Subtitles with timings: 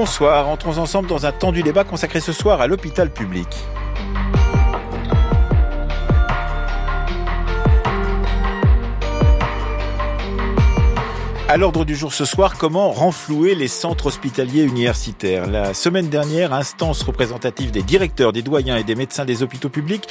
[0.00, 3.48] Bonsoir, entrons ensemble dans un tendu débat consacré ce soir à l'hôpital public.
[11.50, 15.46] À l'ordre du jour ce soir, comment renflouer les centres hospitaliers universitaires?
[15.46, 20.10] La semaine dernière, instances représentatives des directeurs, des doyens et des médecins des hôpitaux publics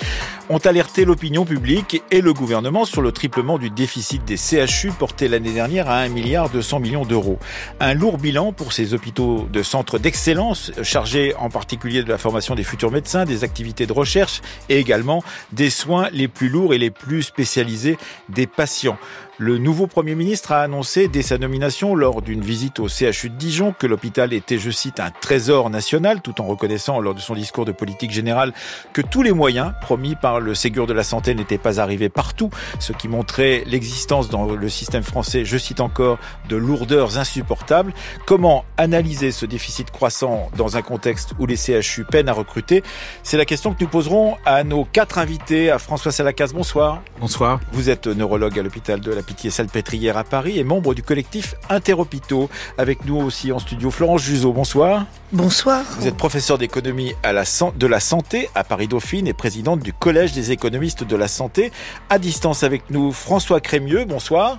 [0.49, 5.27] ont alerté l'opinion publique et le gouvernement sur le triplement du déficit des CHU porté
[5.27, 7.37] l'année dernière à 1 milliard 200 millions d'euros.
[7.79, 12.55] Un lourd bilan pour ces hôpitaux de centres d'excellence chargés en particulier de la formation
[12.55, 16.79] des futurs médecins, des activités de recherche et également des soins les plus lourds et
[16.79, 18.97] les plus spécialisés des patients.
[19.39, 23.35] Le nouveau Premier ministre a annoncé dès sa nomination lors d'une visite au CHU de
[23.35, 27.35] Dijon que l'hôpital était, je cite, un trésor national, tout en reconnaissant lors de son
[27.35, 28.51] discours de politique générale
[28.93, 32.49] que tous les moyens promis par le Ségur de la Santé n'étaient pas arrivés partout,
[32.79, 36.17] ce qui montrait l'existence dans le système français, je cite encore,
[36.49, 37.93] de lourdeurs insupportables.
[38.25, 42.81] Comment analyser ce déficit croissant dans un contexte où les CHU peinent à recruter?
[43.21, 47.03] C'est la question que nous poserons à nos quatre invités, à François Salacas, bonsoir.
[47.19, 47.59] Bonsoir.
[47.71, 52.49] Vous êtes neurologue à l'hôpital de la Pitié-Salpêtrière à Paris et membre du collectif Interhôpitaux.
[52.79, 55.05] Avec nous aussi en studio Florence Juseau, bonsoir.
[55.31, 55.83] Bonsoir.
[55.99, 57.43] Vous êtes professeur d'économie à la
[57.75, 61.71] de la santé à Paris-Dauphine et présidente du Collège des économistes de la santé.
[62.09, 64.57] À distance avec nous François Crémieux, bonsoir.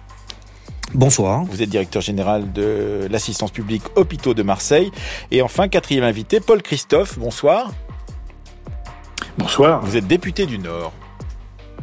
[0.94, 1.44] Bonsoir.
[1.44, 4.90] Vous êtes directeur général de l'assistance publique Hôpitaux de Marseille.
[5.30, 7.72] Et enfin, quatrième invité, Paul Christophe, bonsoir.
[9.36, 9.84] Bonsoir.
[9.84, 10.92] Vous êtes député du Nord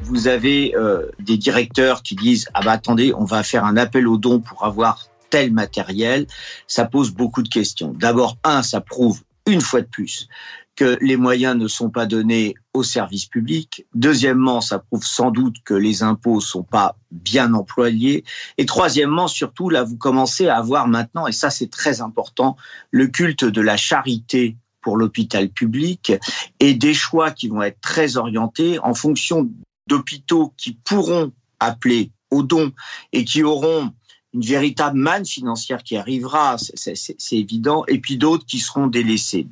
[0.06, 4.08] vous avez euh, des directeurs qui disent ah bah attendez, on va faire un appel
[4.08, 6.28] aux dons pour avoir tel matériel,
[6.68, 7.94] ça pose beaucoup de questions.
[7.94, 10.28] D'abord, un, ça prouve une fois de plus
[10.76, 13.86] que les moyens ne sont pas donnés au service public.
[13.96, 18.26] Deuxièmement, ça prouve sans doute que les impôts sont pas bien employés.
[18.58, 22.58] Et troisièmement, surtout, là, vous commencez à avoir maintenant, et ça c'est très important,
[22.92, 26.14] le culte de la charité pour l'hôpital public
[26.60, 29.50] et des choix qui vont être très orientés en fonction
[29.88, 32.72] d'hôpitaux qui pourront appeler aux dons
[33.14, 33.92] et qui auront
[34.34, 39.48] une véritable manne financière qui arrivera, c'est évident, et puis d'autres qui seront délaissés.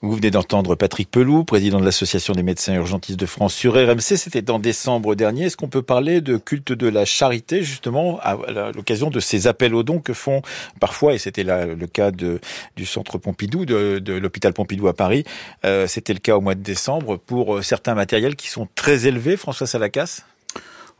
[0.00, 4.16] Vous venez d'entendre Patrick Peloux, président de l'Association des médecins urgentistes de France sur RMC.
[4.16, 5.44] C'était en décembre dernier.
[5.44, 8.36] Est-ce qu'on peut parler de culte de la charité, justement, à
[8.74, 10.42] l'occasion de ces appels aux dons que font
[10.80, 15.24] parfois, et c'était le cas du centre Pompidou, de, de l'hôpital Pompidou à Paris,
[15.64, 19.06] euh, c'était le cas au mois de décembre, pour euh, certains matériels qui sont très
[19.06, 20.24] élevés, François Salacasse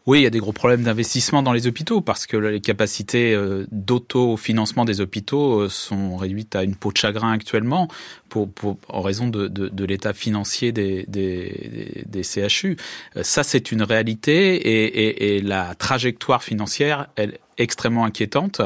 [0.06, 3.32] oui, il y a des gros problèmes d'investissement dans les hôpitaux parce que les capacités
[3.32, 7.88] euh, d'autofinancement des hôpitaux euh, sont réduites à une peau de chagrin actuellement
[8.28, 12.76] pour, pour en raison de, de, de l'état financier des, des, des, CHU.
[13.16, 18.60] Euh, ça, c'est une réalité et, et, et, la trajectoire financière, elle est extrêmement inquiétante.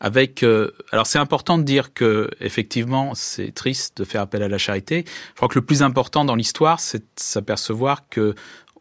[0.00, 0.44] Avec,
[0.90, 5.04] alors c'est important de dire que effectivement, c'est triste de faire appel à la charité.
[5.30, 8.34] Je crois que le plus important dans l'histoire, c'est de s'apercevoir que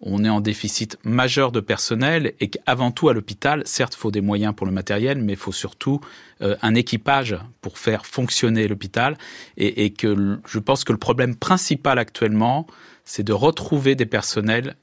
[0.06, 4.12] on est en déficit majeur de personnel et qu'avant tout à l'hôpital, certes, il faut
[4.12, 6.00] des moyens pour le matériel, mais il faut surtout
[6.42, 9.18] euh, un équipage pour faire fonctionner l'hôpital.
[9.58, 12.68] Et, et, que je pense que le problème principal actuellement,
[13.04, 14.76] c'est de retrouver des personnels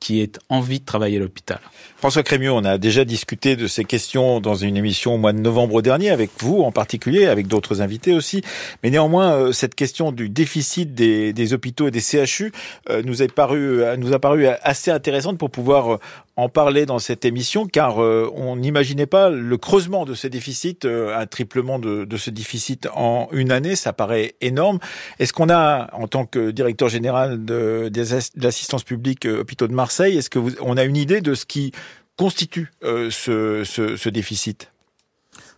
[0.00, 1.58] qui aient envie de travailler à l'hôpital.
[1.96, 5.38] François Crémieux, on a déjà discuté de ces questions dans une émission au mois de
[5.38, 8.42] novembre dernier, avec vous en particulier, avec d'autres invités aussi.
[8.82, 12.52] Mais néanmoins, euh, cette question du déficit des, des hôpitaux et des CHU
[12.90, 15.98] euh, nous, est paru, nous a paru assez intéressante pour pouvoir
[16.36, 21.26] en parler dans cette émission, car on n'imaginait pas le creusement de ce déficit, un
[21.26, 24.80] triplement de, de, ce déficit en une année, ça paraît énorme.
[25.20, 28.02] Est-ce qu'on a, en tant que directeur général de, de
[28.42, 29.28] l'assistance publique
[29.62, 31.72] de Marseille, est-ce que vous, on a une idée de ce qui
[32.16, 34.70] constitue euh, ce, ce, ce déficit?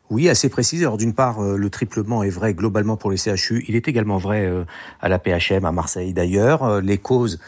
[0.09, 0.79] Oui, assez précis.
[0.79, 3.65] Alors d'une part, euh, le triplement est vrai globalement pour les CHU.
[3.67, 4.65] Il est également vrai euh,
[5.01, 6.81] à la PHM, à Marseille d'ailleurs.
[6.81, 7.41] Les causes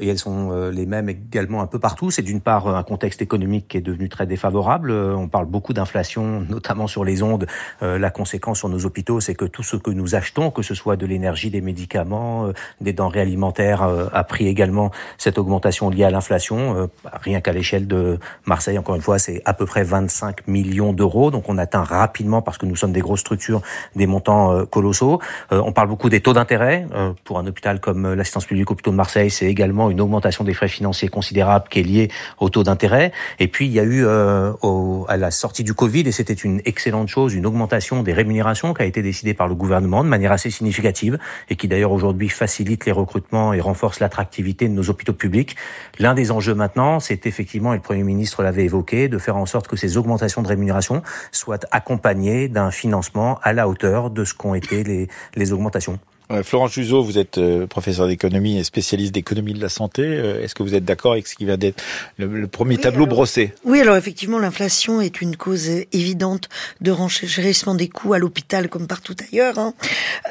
[0.00, 2.10] et elles sont euh, les mêmes également un peu partout.
[2.10, 4.90] C'est d'une part un contexte économique qui est devenu très défavorable.
[4.90, 7.46] Euh, on parle beaucoup d'inflation, notamment sur les ondes.
[7.80, 10.96] La conséquence sur nos hôpitaux, c'est que tout ce que nous achetons, que ce soit
[10.96, 12.50] de l'énergie, des médicaments,
[12.80, 16.90] des denrées alimentaires, a pris également cette augmentation liée à l'inflation.
[17.04, 21.30] Rien qu'à l'échelle de Marseille, encore une fois, c'est à peu près 25 millions d'euros.
[21.30, 23.62] Donc on atteint rapidement, parce que nous sommes des grosses structures,
[23.96, 25.20] des montants colossaux.
[25.50, 26.86] On parle beaucoup des taux d'intérêt.
[27.24, 30.68] Pour un hôpital comme l'assistance publique hôpitaux de Marseille, c'est également une augmentation des frais
[30.68, 32.08] financiers considérable qui est liée
[32.38, 33.12] au taux d'intérêt.
[33.38, 36.32] Et puis il y a eu euh, au, à la sortie du Covid, et c'était
[36.32, 40.08] une excellente chose, une augmentation des rémunérations qui a été décidée par le gouvernement de
[40.08, 41.18] manière assez significative
[41.48, 45.56] et qui d'ailleurs aujourd'hui facilite les recrutements et renforce l'attractivité de nos hôpitaux publics.
[45.98, 49.46] L'un des enjeux maintenant, c'est effectivement, et le Premier ministre l'avait évoqué, de faire en
[49.46, 51.02] sorte que ces augmentations de rémunération
[51.32, 55.98] soient accompagnées d'un financement à la hauteur de ce qu'ont été les, les augmentations.
[56.44, 60.02] Florence Juzo, vous êtes euh, professeur d'économie et spécialiste d'économie de la santé.
[60.02, 61.82] Euh, est-ce que vous êtes d'accord avec ce qui vient d'être
[62.18, 63.52] le, premier tableau brossé?
[63.64, 66.48] Oui, alors effectivement, l'inflation est une cause évidente
[66.80, 69.58] de renchérissement des coûts à l'hôpital comme partout ailleurs.
[69.58, 69.74] Hein.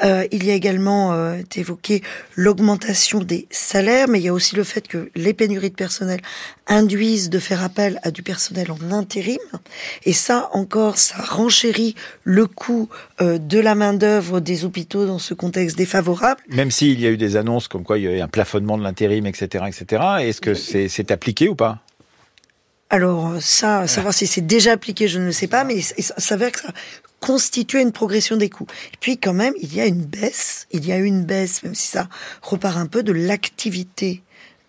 [0.02, 2.02] Euh, il y a également euh, évoqué
[2.34, 6.20] l'augmentation des salaires, mais il y a aussi le fait que les pénuries de personnel
[6.66, 9.38] induisent de faire appel à du personnel en intérim.
[10.04, 11.94] Et ça, encore, ça renchérit
[12.24, 12.88] le coût
[13.20, 16.40] de la main-d'œuvre des hôpitaux dans ce contexte des favorable.
[16.48, 18.78] Même s'il y a eu des annonces comme quoi il y a eu un plafonnement
[18.78, 20.02] de l'intérim, etc., etc.
[20.20, 21.80] Est-ce que c'est appliqué ou pas?
[22.88, 26.60] Alors ça, savoir si c'est déjà appliqué, je ne sais pas, mais ça s'avère que
[26.60, 26.72] ça
[27.20, 28.66] constitue une progression des coûts.
[28.92, 31.74] Et puis quand même, il y a une baisse, il y a une baisse, même
[31.74, 32.08] si ça
[32.42, 34.22] repart un peu, de l'activité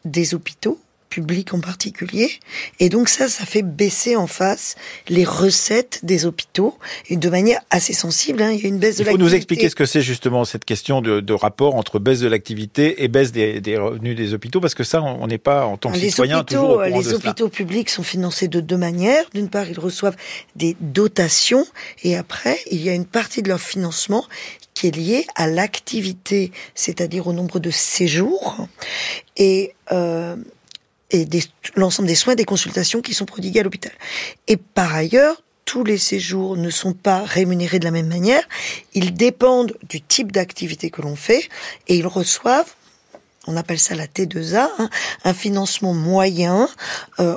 [0.06, 0.80] des hôpitaux
[1.12, 2.32] public en particulier.
[2.80, 4.76] Et donc ça, ça fait baisser en face
[5.10, 6.78] les recettes des hôpitaux
[7.10, 8.42] et de manière assez sensible.
[8.42, 9.12] Hein, il y a une baisse de l'activité.
[9.12, 12.20] Il faut nous expliquer ce que c'est justement cette question de, de, rapport entre baisse
[12.20, 15.66] de l'activité et baisse des, des, revenus des hôpitaux, parce que ça, on n'est pas
[15.66, 18.78] en tant que les citoyen hôpitaux, toujours au Les hôpitaux publics sont financés de deux
[18.78, 19.26] manières.
[19.34, 20.16] D'une part, ils reçoivent
[20.56, 21.66] des dotations
[22.04, 24.26] et après, il y a une partie de leur financement
[24.74, 28.68] qui est liée à l'activité, c'est-à-dire au nombre de séjours.
[29.38, 30.36] Et euh,
[31.12, 31.28] et
[31.76, 33.92] l'ensemble des soins et des consultations qui sont prodigués à l'hôpital.
[34.48, 38.44] Et par ailleurs, tous les séjours ne sont pas rémunérés de la même manière.
[38.94, 41.48] Ils dépendent du type d'activité que l'on fait
[41.88, 42.74] et ils reçoivent,
[43.48, 44.90] on appelle ça la T2A, hein,
[45.24, 46.68] un financement moyen
[47.20, 47.36] euh,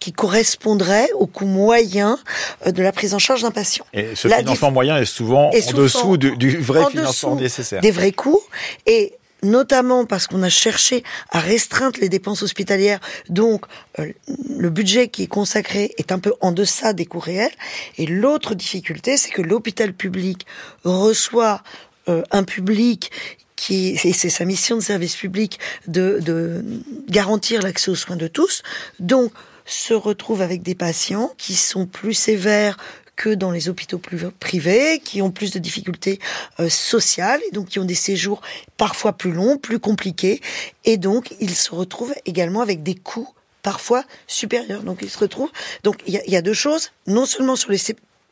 [0.00, 2.18] qui correspondrait au coût moyen
[2.66, 3.86] euh, de la prise en charge d'un patient.
[3.92, 7.80] Et ce financement moyen est souvent en dessous du, du vrai financement nécessaire.
[7.80, 8.40] Des vrais coûts.
[8.86, 13.66] Et notamment parce qu'on a cherché à restreindre les dépenses hospitalières, donc
[13.98, 14.12] euh,
[14.48, 17.52] le budget qui est consacré est un peu en deçà des coûts réels.
[17.98, 20.46] Et l'autre difficulté, c'est que l'hôpital public
[20.84, 21.62] reçoit
[22.08, 23.10] euh, un public
[23.56, 26.64] qui, et c'est sa mission de service public de, de
[27.08, 28.62] garantir l'accès aux soins de tous,
[28.98, 29.32] donc
[29.64, 32.76] se retrouve avec des patients qui sont plus sévères
[33.22, 34.00] que dans les hôpitaux
[34.40, 36.18] privés, qui ont plus de difficultés
[36.58, 38.40] euh, sociales, et donc qui ont des séjours
[38.76, 40.40] parfois plus longs, plus compliqués,
[40.84, 43.32] et donc ils se retrouvent également avec des coûts
[43.62, 44.82] parfois supérieurs.
[44.82, 45.52] Donc ils se retrouvent.
[45.84, 46.90] Donc il y, y a, deux choses.
[47.06, 47.78] Non seulement sur les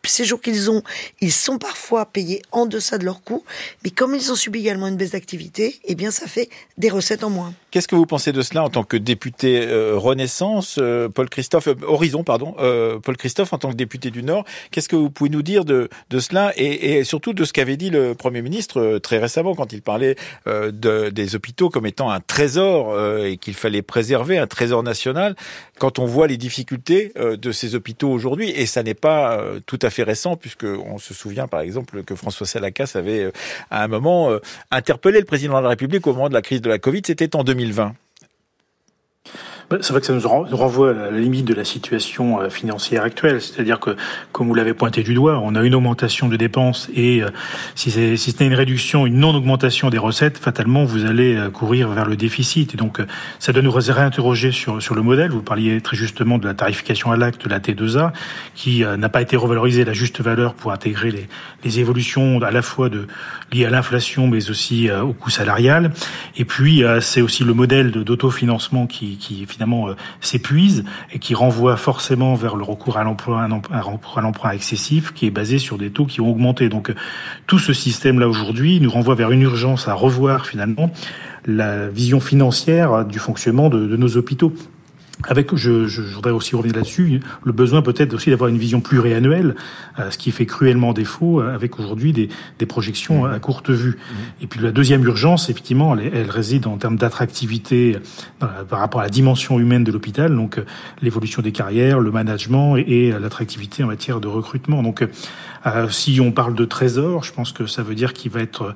[0.08, 0.82] ces jours qu'ils ont,
[1.20, 3.44] ils sont parfois payés en deçà de leurs coûts,
[3.84, 6.48] mais comme ils ont subi également une baisse d'activité, eh bien ça fait
[6.78, 7.52] des recettes en moins.
[7.70, 11.68] Qu'est-ce que vous pensez de cela en tant que député euh, Renaissance, euh, Paul Christophe,
[11.68, 12.54] euh, Horizon, pardon,
[13.02, 15.88] Paul Christophe en tant que député du Nord, qu'est-ce que vous pouvez nous dire de,
[16.18, 20.16] cela et, surtout de ce qu'avait dit le Premier ministre très récemment quand il parlait
[20.46, 25.36] de, des hôpitaux comme étant un trésor et qu'il fallait préserver, un trésor national,
[25.80, 29.90] quand on voit les difficultés de ces hôpitaux aujourd'hui, et ça n'est pas tout à
[29.90, 33.32] fait récent, puisque on se souvient par exemple que François Salacas avait euh,
[33.70, 34.38] à un moment euh,
[34.70, 37.34] interpellé le président de la République au moment de la crise de la Covid, c'était
[37.36, 37.94] en 2020.
[39.70, 43.04] Bah, c'est vrai que ça nous renvoie à la limite de la situation euh, financière
[43.04, 43.40] actuelle.
[43.40, 43.94] C'est-à-dire que,
[44.32, 47.28] comme vous l'avez pointé du doigt, on a une augmentation de dépenses et euh,
[47.76, 52.06] si c'est si une réduction, une non-augmentation des recettes, fatalement, vous allez euh, courir vers
[52.06, 52.74] le déficit.
[52.74, 53.00] Et donc,
[53.38, 55.30] ça doit nous réinterroger sur, sur le modèle.
[55.30, 58.10] Vous parliez très justement de la tarification à l'acte de la T2A,
[58.56, 61.28] qui n'a pas été revalorisée à la juste valeur pour intégrer les,
[61.62, 63.06] les évolutions à la fois de,
[63.52, 65.92] liées à l'inflation, mais aussi au coût salarial.
[66.36, 71.76] Et puis, c'est aussi le modèle d'autofinancement qui, qui évidemment euh, s'épuise et qui renvoie
[71.76, 76.06] forcément vers le recours à l'emploi, à l'emprunt excessif, qui est basé sur des taux
[76.06, 76.68] qui ont augmenté.
[76.68, 76.92] Donc
[77.46, 80.90] tout ce système-là aujourd'hui nous renvoie vers une urgence à revoir finalement
[81.46, 84.52] la vision financière du fonctionnement de nos hôpitaux.
[85.28, 89.54] Avec, je, je, voudrais aussi revenir là-dessus, le besoin peut-être aussi d'avoir une vision pluriannuelle,
[89.98, 93.98] euh, ce qui fait cruellement défaut euh, avec aujourd'hui des, des, projections à courte vue.
[94.40, 97.96] Et puis la deuxième urgence, effectivement, elle, elle réside en termes d'attractivité
[98.42, 100.60] euh, par rapport à la dimension humaine de l'hôpital, donc
[101.02, 104.82] l'évolution des carrières, le management et, et l'attractivité en matière de recrutement.
[104.82, 105.06] Donc
[105.66, 108.74] euh, si on parle de trésor, je pense que ça veut dire qu'il va être,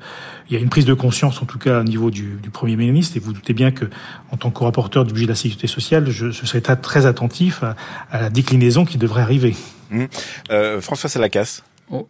[0.48, 2.76] il y a une prise de conscience en tout cas au niveau du, du Premier
[2.76, 3.16] ministre.
[3.16, 3.86] Et vous doutez bien que,
[4.30, 7.62] en tant que rapporteur du budget de la sécurité sociale, je, je serai très attentif
[7.62, 7.76] à,
[8.10, 9.56] à, la déclinaison qui devrait arriver.
[9.90, 10.04] Mmh.
[10.50, 11.62] Euh, François Salacasse.
[11.90, 12.08] Oh.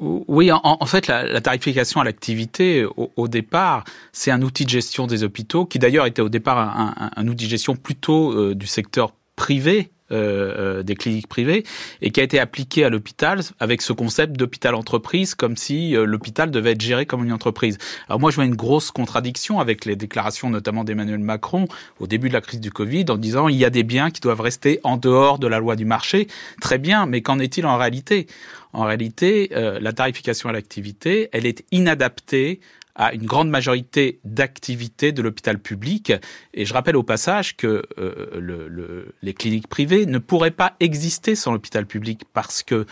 [0.00, 2.86] Oui, en, fait, la, tarification à l'activité,
[3.16, 7.26] au, départ, c'est un outil de gestion des hôpitaux, qui d'ailleurs était au départ un,
[7.26, 11.64] outil de gestion plutôt euh, du secteur privé euh, euh, des cliniques privées
[12.00, 16.06] et qui a été appliqué à l'hôpital avec ce concept d'hôpital entreprise comme si euh,
[16.06, 17.76] l'hôpital devait être géré comme une entreprise.
[18.08, 21.66] Alors moi je vois une grosse contradiction avec les déclarations notamment d'Emmanuel Macron
[22.00, 24.22] au début de la crise du Covid en disant il y a des biens qui
[24.22, 26.26] doivent rester en dehors de la loi du marché.
[26.62, 28.28] Très bien, mais qu'en est-il en réalité?
[28.72, 32.60] En réalité, la tarification à l'activité, elle est inadaptée
[32.98, 36.12] à une grande majorité d'activités de l'hôpital public.
[36.52, 41.34] Et je rappelle au passage que euh, le, les cliniques privées ne pourraient pas exister
[41.34, 42.84] sans l'hôpital public parce que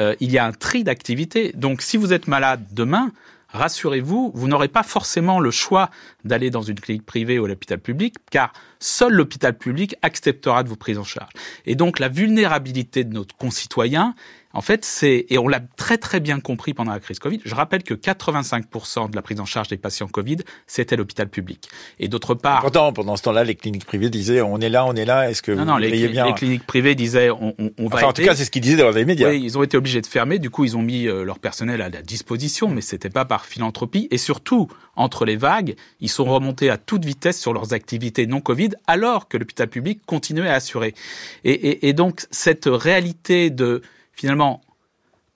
[0.00, 1.52] euh, il y a un tri d'activités.
[1.54, 3.10] Donc si vous êtes malade demain,
[3.48, 5.88] rassurez-vous, vous, n'aurez pas forcément le choix
[6.24, 10.76] d'aller dans une clinique privée ou l'hôpital public, car seul l'hôpital public acceptera de vous
[10.76, 11.30] prise en charge.
[11.64, 14.14] Et donc la vulnérabilité de nos concitoyens,
[14.54, 17.40] en fait, c'est et on l'a très très bien compris pendant la crise Covid.
[17.44, 21.68] Je rappelle que 85% de la prise en charge des patients Covid, c'était l'hôpital public.
[21.98, 24.94] Et d'autre part, pourtant pendant ce temps-là, les cliniques privées disaient on est là, on
[24.94, 25.28] est là.
[25.28, 27.96] Est-ce que non, non, les, bien les cliniques privées disaient on, on, on va.
[27.96, 29.28] Enfin, en tout cas, c'est ce qu'ils disaient dans les médias.
[29.28, 30.38] Oui, ils ont été obligés de fermer.
[30.38, 33.46] Du coup, ils ont mis euh, leur personnel à la disposition, mais c'était pas par
[33.46, 34.06] philanthropie.
[34.10, 38.40] Et surtout, entre les vagues, ils sont remontés à toute vitesse sur leurs activités non
[38.40, 40.94] Covid, alors que l'hôpital public continuait à assurer.
[41.42, 43.82] Et, et, et donc cette réalité de
[44.16, 44.62] finalement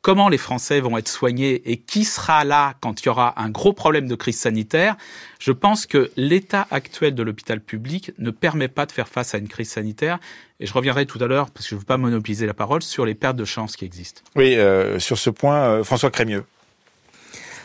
[0.00, 3.50] comment les Français vont être soignés et qui sera là quand il y aura un
[3.50, 4.96] gros problème de crise sanitaire,
[5.38, 9.38] je pense que l'état actuel de l'hôpital public ne permet pas de faire face à
[9.38, 10.18] une crise sanitaire.
[10.60, 12.82] Et je reviendrai tout à l'heure, parce que je ne veux pas monopoliser la parole,
[12.82, 14.22] sur les pertes de chance qui existent.
[14.34, 16.44] Oui, euh, sur ce point, euh, François Crémieux.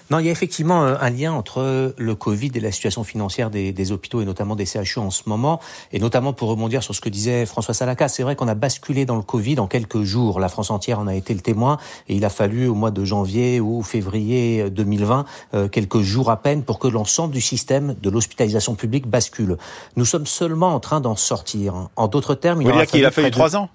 [0.09, 3.49] Non, il y a effectivement euh, un lien entre le Covid et la situation financière
[3.49, 5.59] des, hôpitaux et notamment des CHU en ce moment.
[5.91, 9.05] Et notamment pour rebondir sur ce que disait François Salaka, c'est vrai qu'on a basculé
[9.05, 10.39] dans le Covid en quelques jours.
[10.39, 13.03] La France entière en a été le témoin et il a fallu au mois de
[13.03, 18.09] janvier ou février 2020, euh, quelques jours à peine pour que l'ensemble du système de
[18.09, 19.57] l'hospitalisation publique bascule.
[19.95, 21.89] Nous sommes seulement en train d'en sortir.
[21.95, 23.69] En d'autres termes, il a, qu'il a fallu trois ans?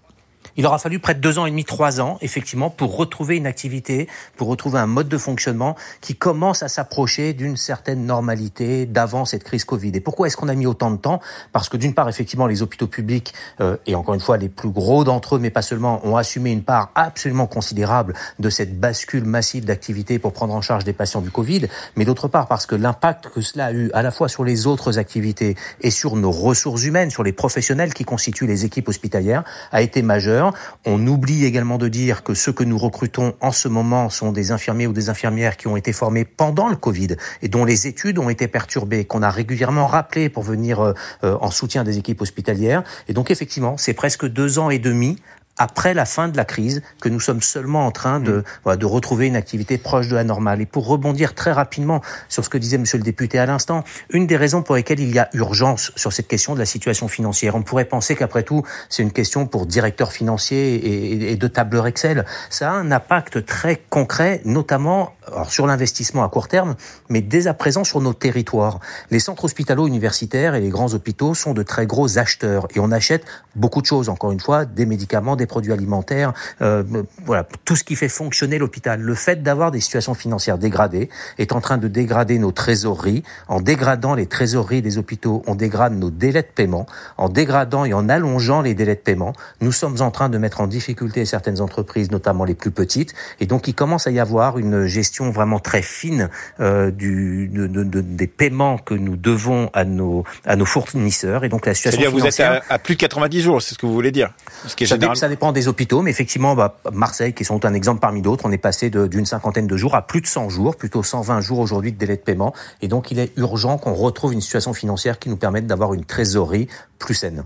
[0.58, 3.46] Il aura fallu près de deux ans et demi, trois ans, effectivement, pour retrouver une
[3.46, 9.24] activité, pour retrouver un mode de fonctionnement qui commence à s'approcher d'une certaine normalité d'avant
[9.24, 9.92] cette crise Covid.
[9.94, 11.20] Et pourquoi est-ce qu'on a mis autant de temps?
[11.52, 14.70] Parce que d'une part, effectivement, les hôpitaux publics, euh, et encore une fois, les plus
[14.70, 19.24] gros d'entre eux, mais pas seulement, ont assumé une part absolument considérable de cette bascule
[19.24, 22.74] massive d'activité pour prendre en charge des patients du Covid, mais d'autre part, parce que
[22.74, 26.32] l'impact que cela a eu à la fois sur les autres activités et sur nos
[26.32, 30.47] ressources humaines, sur les professionnels qui constituent les équipes hospitalières, a été majeur
[30.84, 34.52] on oublie également de dire que ceux que nous recrutons en ce moment sont des
[34.52, 38.18] infirmiers ou des infirmières qui ont été formés pendant le Covid et dont les études
[38.18, 40.92] ont été perturbées, qu'on a régulièrement rappelé pour venir euh,
[41.24, 42.82] euh, en soutien des équipes hospitalières.
[43.08, 45.16] Et donc effectivement, c'est presque deux ans et demi
[45.58, 48.76] après la fin de la crise que nous sommes seulement en train de, mm.
[48.76, 50.60] de retrouver une activité proche de la normale.
[50.60, 54.26] Et pour rebondir très rapidement sur ce que disait Monsieur le député à l'instant, une
[54.26, 57.54] des raisons pour lesquelles il y a urgence sur cette question de la situation financière,
[57.54, 61.86] on pourrait penser qu'après tout, c'est une question pour directeur financier et, et, de tableur
[61.86, 62.24] Excel.
[62.50, 66.76] Ça a un impact très concret, notamment alors, sur l'investissement à court terme,
[67.08, 68.80] mais dès à présent sur nos territoires.
[69.10, 73.24] Les centres hospitalo-universitaires et les grands hôpitaux sont de très gros acheteurs et on achète
[73.56, 76.84] beaucoup de choses, encore une fois, des médicaments, des produits alimentaires, euh,
[77.24, 79.00] voilà, tout ce qui fait fonctionner l'hôpital.
[79.00, 83.24] Le fait d'avoir des situations financières dégradées est en train de dégrader nos trésoreries.
[83.48, 86.86] En dégradant les trésoreries des hôpitaux, on dégrade nos délais de paiement.
[87.16, 90.60] En dégradant et en allongeant les délais de paiement, nous sommes en train de mettre
[90.60, 93.14] en difficulté certaines entreprises, notamment les plus petites.
[93.40, 96.28] Et donc, il commence à y avoir une gestion vraiment très fine
[96.60, 101.44] euh, du, de, de, des paiements que nous devons à nos, à nos fournisseurs.
[101.44, 102.50] Et donc, la situation financière...
[102.50, 104.30] vous êtes à, plus de 90 jours, c'est ce que vous voulez dire
[104.66, 107.72] ce qui est ça, ça dépend des hôpitaux, mais effectivement, bah, Marseille, qui sont un
[107.72, 110.74] exemple parmi d'autres, on est passé d'une cinquantaine de jours à plus de 100 jours,
[110.74, 112.52] plutôt 120 jours aujourd'hui de délai de paiement.
[112.82, 116.04] Et donc, il est urgent qu'on retrouve une situation financière qui nous permette d'avoir une
[116.04, 116.66] trésorerie
[116.98, 117.44] plus saine.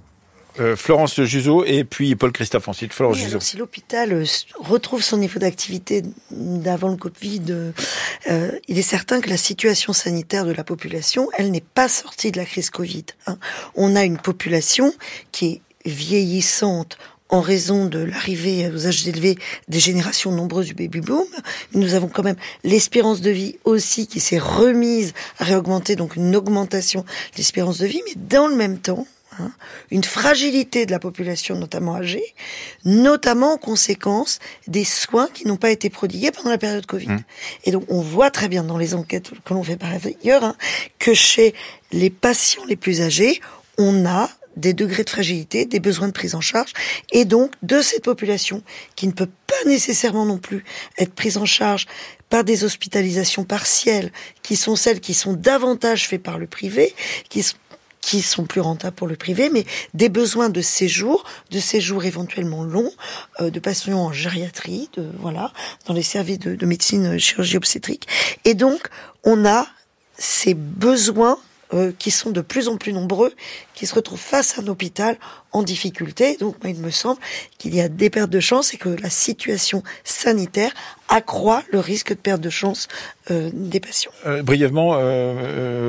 [0.59, 2.93] Euh, Florence Juzo et puis Paul Christophe ensuite.
[2.93, 4.25] Florence si l'hôpital euh,
[4.59, 7.73] retrouve son niveau d'activité d'avant le Covid,
[8.31, 12.33] euh, il est certain que la situation sanitaire de la population, elle n'est pas sortie
[12.33, 13.07] de la crise Covid.
[13.27, 13.39] Hein.
[13.77, 14.93] On a une population
[15.31, 16.99] qui est vieillissante
[17.33, 21.25] en raison de l'arrivée aux âges élevés des générations nombreuses du baby boom.
[21.73, 26.37] Nous avons quand même l'espérance de vie aussi qui s'est remise à réaugmenter, donc une
[26.37, 29.07] augmentation de l'espérance de vie, mais dans le même temps,
[29.41, 29.51] hein,
[29.91, 32.35] une fragilité de la population, notamment âgée,
[32.85, 37.09] notamment en conséquence des soins qui n'ont pas été prodigués pendant la période Covid.
[37.09, 37.25] Mmh.
[37.65, 40.55] Et donc, on voit très bien dans les enquêtes que l'on fait par ailleurs hein,
[40.99, 41.55] que chez
[41.93, 43.41] les patients les plus âgés,
[43.79, 46.73] on a des degrés de fragilité, des besoins de prise en charge,
[47.11, 48.63] et donc de cette population
[48.97, 50.65] qui ne peut pas nécessairement non plus
[50.99, 51.87] être prise en charge
[52.29, 54.11] par des hospitalisations partielles,
[54.43, 56.95] qui sont celles qui sont davantage faites par le privé,
[57.29, 62.65] qui sont plus rentables pour le privé, mais des besoins de séjour, de séjour éventuellement
[62.65, 62.91] longs,
[63.41, 65.53] euh, de patients en gériatrie, de voilà,
[65.87, 68.09] dans les services de médecine chirurgie obstétrique.
[68.45, 68.81] Et donc,
[69.25, 69.67] on a
[70.17, 71.39] ces besoins
[71.75, 73.33] euh, qui sont de plus en plus nombreux,
[73.75, 75.17] qui se retrouvent face à un hôpital
[75.53, 76.37] en difficulté.
[76.37, 77.21] Donc, il me semble
[77.59, 80.73] qu'il y a des pertes de chance et que la situation sanitaire
[81.09, 82.89] accroît le risque de perte de chance
[83.31, 84.13] euh, des patients.
[84.27, 84.93] Euh, brièvement,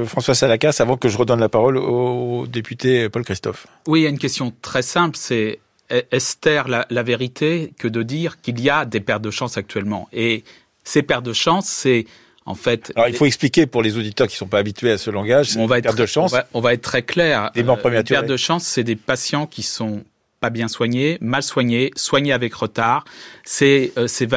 [0.06, 3.68] François Salacas, avant que je redonne la parole au, député Paul Christophe.
[3.88, 5.60] Oui, il y a une question très simple, c'est
[5.90, 6.38] est-ce
[6.68, 10.44] la, la vérité que de dire qu'il y a des pertes de chance actuellement Et
[10.84, 12.06] ces pertes de chance, c'est
[12.46, 15.10] en fait, alors il faut expliquer pour les auditeurs qui sont pas habitués à ce
[15.10, 15.56] langage.
[15.58, 16.36] On va être de chance.
[16.54, 17.52] On va, être très clair.
[17.54, 20.04] Des morts euh, perte de chance, c'est des patients qui sont
[20.44, 23.06] pas bien soignés, mal soignés, soignés avec retard.
[23.46, 24.28] C'est euh, ces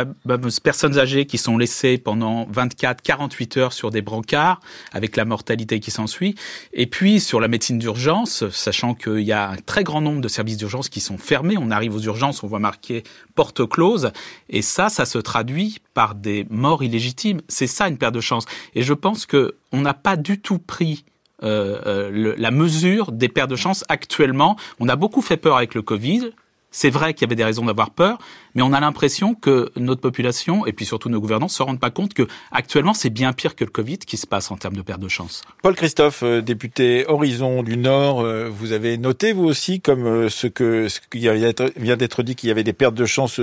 [0.62, 4.60] personnes âgées qui sont laissées pendant 24, 48 heures sur des brancards,
[4.92, 6.36] avec la mortalité qui s'ensuit.
[6.72, 10.28] Et puis sur la médecine d'urgence, sachant qu'il y a un très grand nombre de
[10.28, 13.02] services d'urgence qui sont fermés, on arrive aux urgences, on voit marqué
[13.34, 14.12] porte close,
[14.48, 17.40] et ça, ça se traduit par des morts illégitimes.
[17.48, 18.44] C'est ça une perte de chance.
[18.76, 21.04] Et je pense que on n'a pas du tout pris
[21.42, 24.56] euh, euh, la mesure des pertes de chance actuellement.
[24.80, 26.32] On a beaucoup fait peur avec le Covid.
[26.70, 28.18] C'est vrai qu'il y avait des raisons d'avoir peur,
[28.56, 31.90] mais on a l'impression que notre population et puis surtout nos gouvernants se rendent pas
[31.90, 34.82] compte que actuellement c'est bien pire que le Covid qui se passe en termes de
[34.82, 35.42] perte de chance.
[35.62, 40.28] Paul Christophe, euh, député Horizon du Nord, euh, vous avez noté vous aussi comme euh,
[40.30, 43.40] ce que ce qui vient d'être dit qu'il y avait des pertes de chance,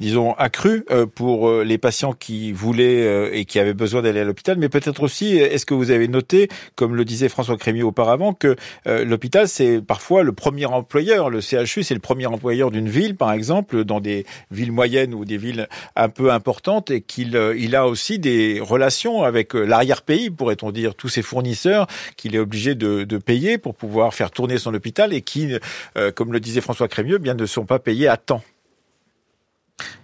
[0.00, 4.70] disons accrues pour les patients qui voulaient et qui avaient besoin d'aller à l'hôpital, mais
[4.70, 8.56] peut-être aussi est-ce que vous avez noté, comme le disait François Crémier auparavant, que
[8.86, 13.32] l'hôpital c'est parfois le premier employeur, le CHU c'est le premier employeur d'une ville par
[13.32, 17.86] exemple dans des villes moyennes ou des villes un peu importantes et qu'il euh, a
[17.86, 23.04] aussi des relations avec euh, l'arrière-pays, pourrait-on dire, tous ses fournisseurs qu'il est obligé de,
[23.04, 25.54] de, payer pour pouvoir faire tourner son hôpital et qui,
[25.98, 28.42] euh, comme le disait François Crémieux, bien ne sont pas payés à temps.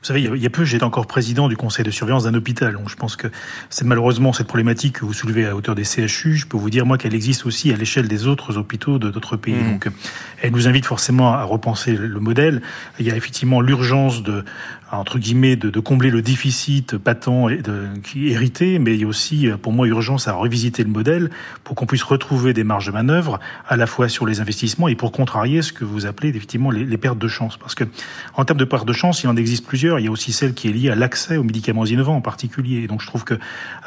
[0.01, 2.73] Vous savez, il y a peu, j'étais encore président du conseil de surveillance d'un hôpital.
[2.73, 3.29] Donc je pense que
[3.69, 6.37] c'est malheureusement cette problématique que vous soulevez à hauteur des CHU.
[6.37, 9.37] Je peux vous dire, moi, qu'elle existe aussi à l'échelle des autres hôpitaux de d'autres
[9.37, 9.55] pays.
[9.55, 9.71] Mmh.
[9.73, 9.89] Donc
[10.43, 12.63] elle nous invite forcément à repenser le modèle.
[12.99, 14.45] Il y a effectivement l'urgence de
[14.93, 19.05] entre guillemets, de, de, combler le déficit patent et de, qui hérité, mais il y
[19.05, 21.31] a aussi, pour moi, urgence à revisiter le modèle
[21.63, 24.97] pour qu'on puisse retrouver des marges de manœuvre à la fois sur les investissements et
[24.97, 27.57] pour contrarier ce que vous appelez effectivement les, les pertes de chance.
[27.57, 27.85] Parce que
[28.35, 30.69] en termes de pertes de chance, il en existe Il y a aussi celle qui
[30.69, 32.87] est liée à l'accès aux médicaments innovants en particulier.
[32.87, 33.35] Donc je trouve que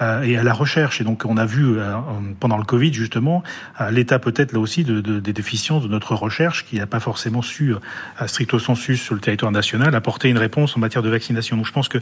[0.01, 1.01] euh, et à la recherche.
[1.01, 1.95] Et donc on a vu euh,
[2.39, 3.43] pendant le Covid justement
[3.91, 7.41] l'état peut-être là aussi de, de, des déficiences de notre recherche qui n'a pas forcément
[7.41, 11.57] su euh, stricto sensu sur le territoire national apporter une réponse en matière de vaccination.
[11.57, 11.99] Donc je pense que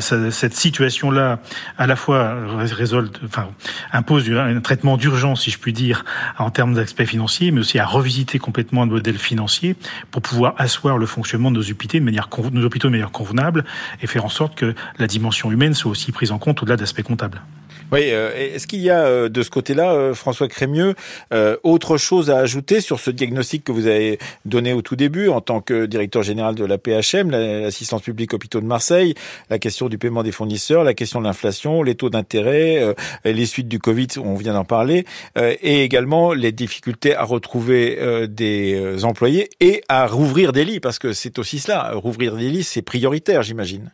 [0.00, 1.40] cette situation-là,
[1.78, 3.48] à la fois résolte, enfin,
[3.92, 6.04] impose un traitement d'urgence, si je puis dire,
[6.38, 9.76] en termes d'aspect financier, mais aussi à revisiter complètement le modèle financier
[10.10, 13.64] pour pouvoir asseoir le fonctionnement de nos hôpitaux de manière, nos hôpitaux convenable
[14.02, 17.02] et faire en sorte que la dimension humaine soit aussi prise en compte au-delà d'aspects
[17.02, 17.40] comptables.
[17.94, 20.96] Oui, euh, est-ce qu'il y a euh, de ce côté-là, euh, François Crémieux,
[21.62, 25.40] autre chose à ajouter sur ce diagnostic que vous avez donné au tout début en
[25.40, 29.14] tant que directeur général de la PHM, l'assistance publique hôpitaux de Marseille,
[29.48, 33.68] la question du paiement des fournisseurs, la question de l'inflation, les taux d'intérêt, les suites
[33.68, 35.04] du Covid, on vient d'en parler,
[35.36, 41.12] et également les difficultés à retrouver des employés et à rouvrir des lits, parce que
[41.12, 43.90] c'est aussi cela, rouvrir des lits, c'est prioritaire, j'imagine.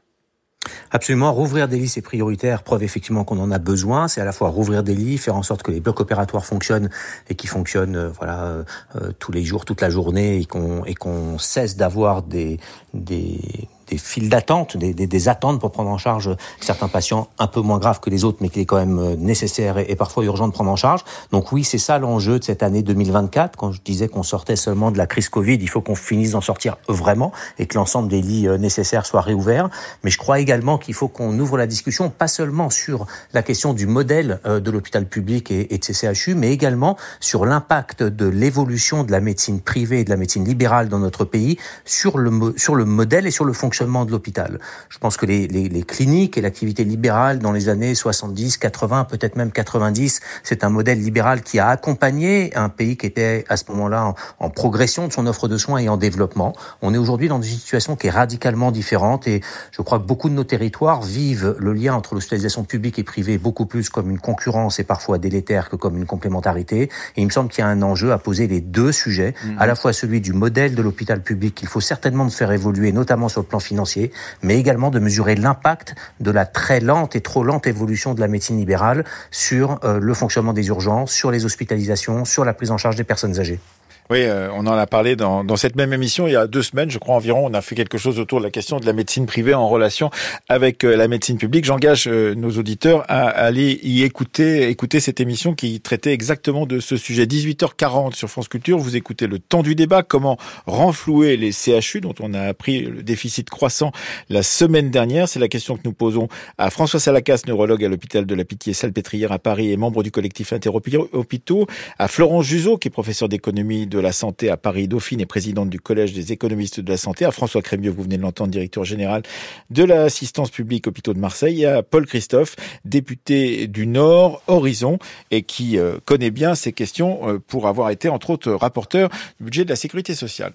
[0.93, 4.33] Absolument, rouvrir des lits c'est prioritaire, preuve effectivement qu'on en a besoin, c'est à la
[4.33, 6.91] fois rouvrir des lits, faire en sorte que les blocs opératoires fonctionnent
[7.29, 8.65] et qui fonctionnent euh, voilà
[8.97, 10.97] euh, tous les jours, toute la journée et qu'on et
[11.39, 12.59] cesse d'avoir des
[12.93, 17.61] des des files d'attente, des, des, attentes pour prendre en charge certains patients un peu
[17.61, 20.49] moins graves que les autres, mais qu'il est quand même euh, nécessaire et, parfois urgent
[20.49, 21.05] de prendre en charge.
[21.33, 23.57] Donc oui, c'est ça l'enjeu de cette année 2024.
[23.57, 26.41] Quand je disais qu'on sortait seulement de la crise Covid, il faut qu'on finisse d'en
[26.41, 29.69] sortir vraiment et que l'ensemble des lits euh, nécessaires soient réouverts.
[30.05, 33.75] Mais je crois également qu'il faut qu'on ouvre la discussion, pas seulement sur la question
[33.75, 38.03] du modèle euh, de l'hôpital public et, et de ses CHU, mais également sur l'impact
[38.03, 42.19] de l'évolution de la médecine privée et de la médecine libérale dans notre pays sur
[42.19, 44.59] le, sur le modèle et sur le fonctionnement de l'hôpital.
[44.89, 49.05] Je pense que les, les, les cliniques et l'activité libérale dans les années 70, 80,
[49.05, 53.57] peut-être même 90, c'est un modèle libéral qui a accompagné un pays qui était à
[53.57, 56.55] ce moment-là en, en, progression de son offre de soins et en développement.
[56.83, 59.41] On est aujourd'hui dans une situation qui est radicalement différente et
[59.71, 63.39] je crois que beaucoup de nos territoires vivent le lien entre l'hospitalisation publique et privée
[63.39, 66.83] beaucoup plus comme une concurrence et parfois délétère que comme une complémentarité.
[66.83, 69.49] Et il me semble qu'il y a un enjeu à poser les deux sujets, mmh.
[69.59, 73.29] à la fois celui du modèle de l'hôpital public qu'il faut certainement faire évoluer, notamment
[73.29, 74.11] sur le plan financier financiers,
[74.43, 78.29] mais également de mesurer l'impact de la très lente et trop lente évolution de la
[78.29, 82.97] médecine libérale sur le fonctionnement des urgences, sur les hospitalisations, sur la prise en charge
[82.97, 83.61] des personnes âgées.
[84.11, 86.65] Oui, euh, on en a parlé dans, dans, cette même émission il y a deux
[86.65, 87.47] semaines, je crois environ.
[87.47, 90.11] On a fait quelque chose autour de la question de la médecine privée en relation
[90.49, 91.65] avec euh, la médecine publique.
[91.65, 96.81] J'engage euh, nos auditeurs à aller y écouter, écouter cette émission qui traitait exactement de
[96.81, 97.25] ce sujet.
[97.25, 98.79] 18h40 sur France Culture.
[98.79, 100.03] Vous écoutez le temps du débat.
[100.03, 103.93] Comment renflouer les CHU dont on a appris le déficit croissant
[104.29, 105.29] la semaine dernière?
[105.29, 106.27] C'est la question que nous posons
[106.59, 110.53] à François Salacas, neurologue à l'hôpital de la Pitié-Salpêtrière à Paris et membre du collectif
[110.53, 111.69] Interhôpitaux,
[112.01, 114.89] à Florence Juzo, qui est professeur d'économie de la santé à Paris.
[114.89, 118.17] Dauphine et présidente du Collège des économistes de la santé, à François Crémieux, vous venez
[118.17, 119.23] de l'entendre, directeur général
[119.71, 124.99] de l'assistance publique hôpitaux de Marseille, et à Paul Christophe, député du Nord, Horizon,
[125.31, 129.09] et qui euh, connaît bien ces questions euh, pour avoir été, entre autres, rapporteur
[129.39, 130.53] du budget de la sécurité sociale.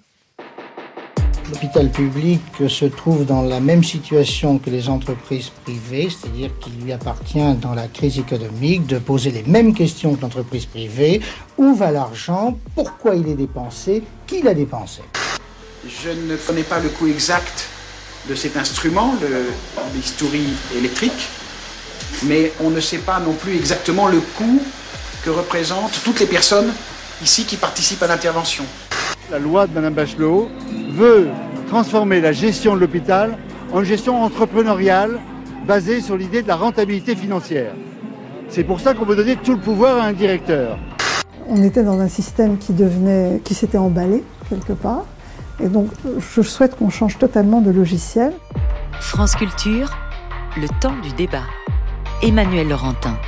[1.52, 6.92] L'hôpital public se trouve dans la même situation que les entreprises privées, c'est-à-dire qu'il lui
[6.92, 11.20] appartient dans la crise économique de poser les mêmes questions que l'entreprise privée.
[11.56, 12.58] Où va l'argent?
[12.74, 14.02] Pourquoi il est dépensé?
[14.26, 15.02] Qui l'a dépensé?
[15.88, 17.68] Je ne connais pas le coût exact
[18.28, 19.44] de cet instrument, le
[19.94, 21.28] bistouri électrique,
[22.24, 24.60] mais on ne sait pas non plus exactement le coût
[25.24, 26.72] que représentent toutes les personnes
[27.22, 28.64] ici qui participent à l'intervention.
[29.30, 30.50] La loi de Mme Bachelot
[30.96, 31.28] veut
[31.68, 33.36] transformer la gestion de l'hôpital
[33.74, 35.20] en gestion entrepreneuriale
[35.66, 37.72] basée sur l'idée de la rentabilité financière.
[38.48, 40.78] C'est pour ça qu'on veut donner tout le pouvoir à un directeur.
[41.48, 45.04] On était dans un système qui devenait, qui s'était emballé quelque part,
[45.62, 48.32] et donc je souhaite qu'on change totalement de logiciel.
[49.00, 49.90] France Culture,
[50.56, 51.44] le temps du débat.
[52.22, 53.18] Emmanuel Laurentin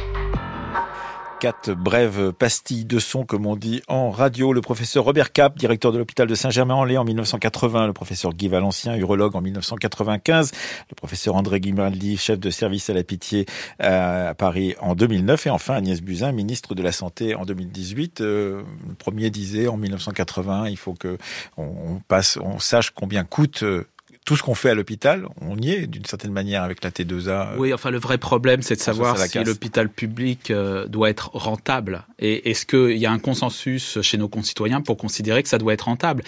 [1.39, 4.53] quatre brèves pastilles de son, comme on dit en radio.
[4.53, 7.87] Le professeur Robert Cap, directeur de l'hôpital de Saint-Germain-en-Laye en 1980.
[7.87, 10.53] Le professeur Guy Valencien, urologue en 1995.
[10.91, 13.47] Le professeur André Guimaldi, chef de service à la pitié
[13.79, 15.47] à Paris en 2009.
[15.47, 18.21] Et enfin Agnès Buzyn, ministre de la Santé en 2018.
[18.21, 21.19] Euh, le premier disait en 1980, il faut que
[21.57, 23.87] on passe, on sache combien coûte euh,
[24.29, 27.57] tout ce qu'on fait à l'hôpital, on y est d'une certaine manière avec la T2A.
[27.57, 32.05] Oui, enfin le vrai problème, c'est de savoir si l'hôpital public euh, doit être rentable.
[32.19, 35.73] Et est-ce qu'il y a un consensus chez nos concitoyens pour considérer que ça doit
[35.73, 36.25] être rentable?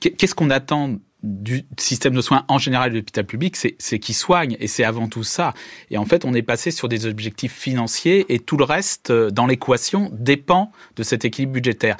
[0.00, 4.56] Qu'est-ce qu'on attend du système de soins en général de l'hôpital public, c'est qu'il soigne
[4.58, 5.52] et c'est avant tout ça.
[5.90, 9.30] Et en fait, on est passé sur des objectifs financiers et tout le reste euh,
[9.30, 11.96] dans l'équation dépend de cet équilibre budgétaire.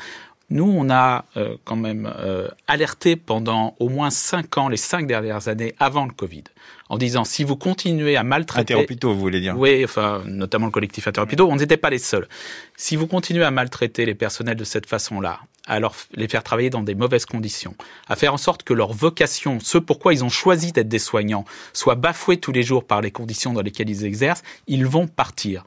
[0.55, 5.09] Nous, on a euh, quand même euh, alerté pendant au moins cinq ans, les cinq
[5.09, 6.45] dernières années avant le Covid,
[6.89, 8.73] en disant si vous continuez à maltraiter...
[8.73, 12.29] Interhôpitaux, vous voulez dire Oui, enfin, notamment le collectif Interhôpitaux, on n'était pas les seuls.
[12.77, 15.81] Si vous continuez à maltraiter les personnels de cette façon-là, à
[16.15, 17.75] les faire travailler dans des mauvaises conditions,
[18.07, 21.45] à faire en sorte que leur vocation, ce pourquoi ils ont choisi d'être des soignants,
[21.73, 25.65] soit bafouée tous les jours par les conditions dans lesquelles ils exercent, ils vont partir.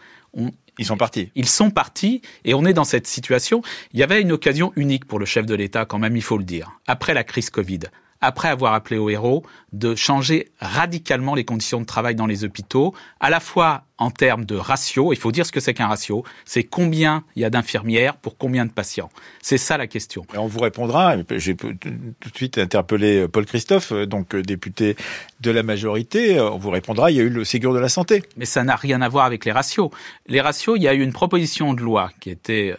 [0.78, 1.32] Ils sont partis.
[1.36, 3.62] Ils sont partis et on est dans cette situation.
[3.94, 6.38] Il y avait une occasion unique pour le chef de l'État quand même, il faut
[6.38, 6.80] le dire.
[6.88, 7.80] Après la crise Covid,
[8.22, 12.94] après avoir appelé au héros, de changer radicalement les conditions de travail dans les hôpitaux,
[13.20, 16.24] à la fois en termes de ratio, il faut dire ce que c'est qu'un ratio,
[16.46, 19.10] c'est combien il y a d'infirmières pour combien de patients.
[19.42, 20.26] C'est ça la question.
[20.34, 24.44] Et on vous répondra, j'ai tout de suite interpellé euh, Paul Christophe, euh, donc euh,
[24.44, 24.96] député
[25.42, 28.24] de la majorité, on vous répondra, il y a eu le Ségur de la santé.
[28.38, 29.90] Mais ça n'a rien à voir avec les ratios.
[30.28, 32.76] Les ratios, il y a eu une proposition de loi qui a été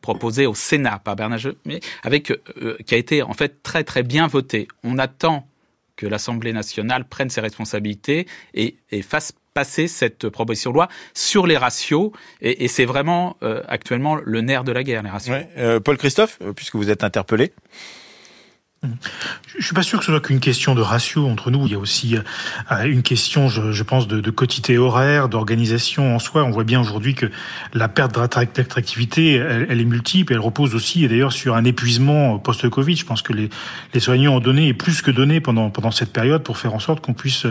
[0.00, 2.32] proposée au Sénat par Bernard mais avec,
[2.86, 4.68] qui a été en fait très très bien votée.
[4.84, 5.46] On attend
[5.96, 11.56] que l'Assemblée nationale prenne ses responsabilités et, fasse passer cette proposition de loi sur les
[11.56, 12.12] ratios.
[12.40, 15.36] Et, c'est vraiment euh, actuellement le nerf de la guerre, les ratios.
[15.58, 17.52] Euh, Paul Christophe, euh, puisque vous êtes interpellé.
[19.58, 21.66] Je suis pas sûr que ce soit qu'une question de ratio entre nous.
[21.66, 26.18] Il y a aussi euh, une question, je, pense, de, de, quotité horaire, d'organisation en
[26.18, 26.44] soi.
[26.44, 27.26] On voit bien aujourd'hui que
[27.74, 30.32] la perte d'attractivité, elle, est multiple.
[30.32, 32.96] Elle repose aussi, d'ailleurs, sur un épuisement post-Covid.
[32.96, 33.50] Je pense que les,
[34.00, 37.12] soignants ont donné et plus que donné pendant cette période pour faire en sorte qu'on
[37.12, 37.44] puisse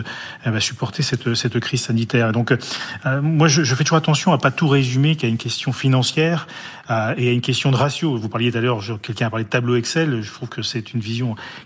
[0.48, 2.32] eh ben, supporter cette crise sanitaire.
[2.32, 2.54] donc,
[3.06, 6.48] euh, moi, je, fais toujours attention à pas tout résumer qu'à une question financière
[6.90, 8.18] euh, et à une question de ratio.
[8.18, 10.22] Vous parliez tout à l'heure, quelqu'un a parlé de tableau Excel.
[10.24, 11.19] Je trouve que c'est une vision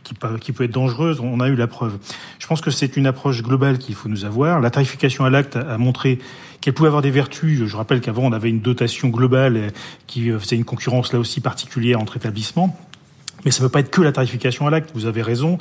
[0.04, 1.20] qui peut, être dangereuse.
[1.20, 1.98] On a eu la preuve.
[2.40, 4.60] Je pense que c'est une approche globale qu'il faut nous avoir.
[4.60, 6.20] La tarification à l'acte a montré
[6.62, 7.66] qu'elle pouvait avoir des vertus.
[7.66, 9.72] Je rappelle qu'avant, on avait une dotation globale
[10.08, 12.78] qui faisait une concurrence là aussi particulière entre établissements.
[13.46, 14.92] Mais ça ne peut pas être que la tarification à l'acte.
[14.94, 15.58] Vous avez raison.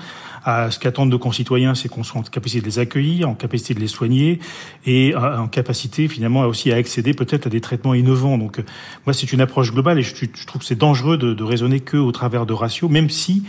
[0.47, 3.81] Ce qu'attendent nos concitoyens, c'est qu'on soit en capacité de les accueillir, en capacité de
[3.81, 4.41] les soigner
[4.87, 8.39] et euh, en capacité finalement aussi à accéder peut-être à des traitements innovants.
[8.39, 8.61] Donc
[9.07, 10.15] moi, c'est une approche globale et je,
[10.47, 13.45] trouve que c'est dangereux de, de raisonner que au travers de ratios, même si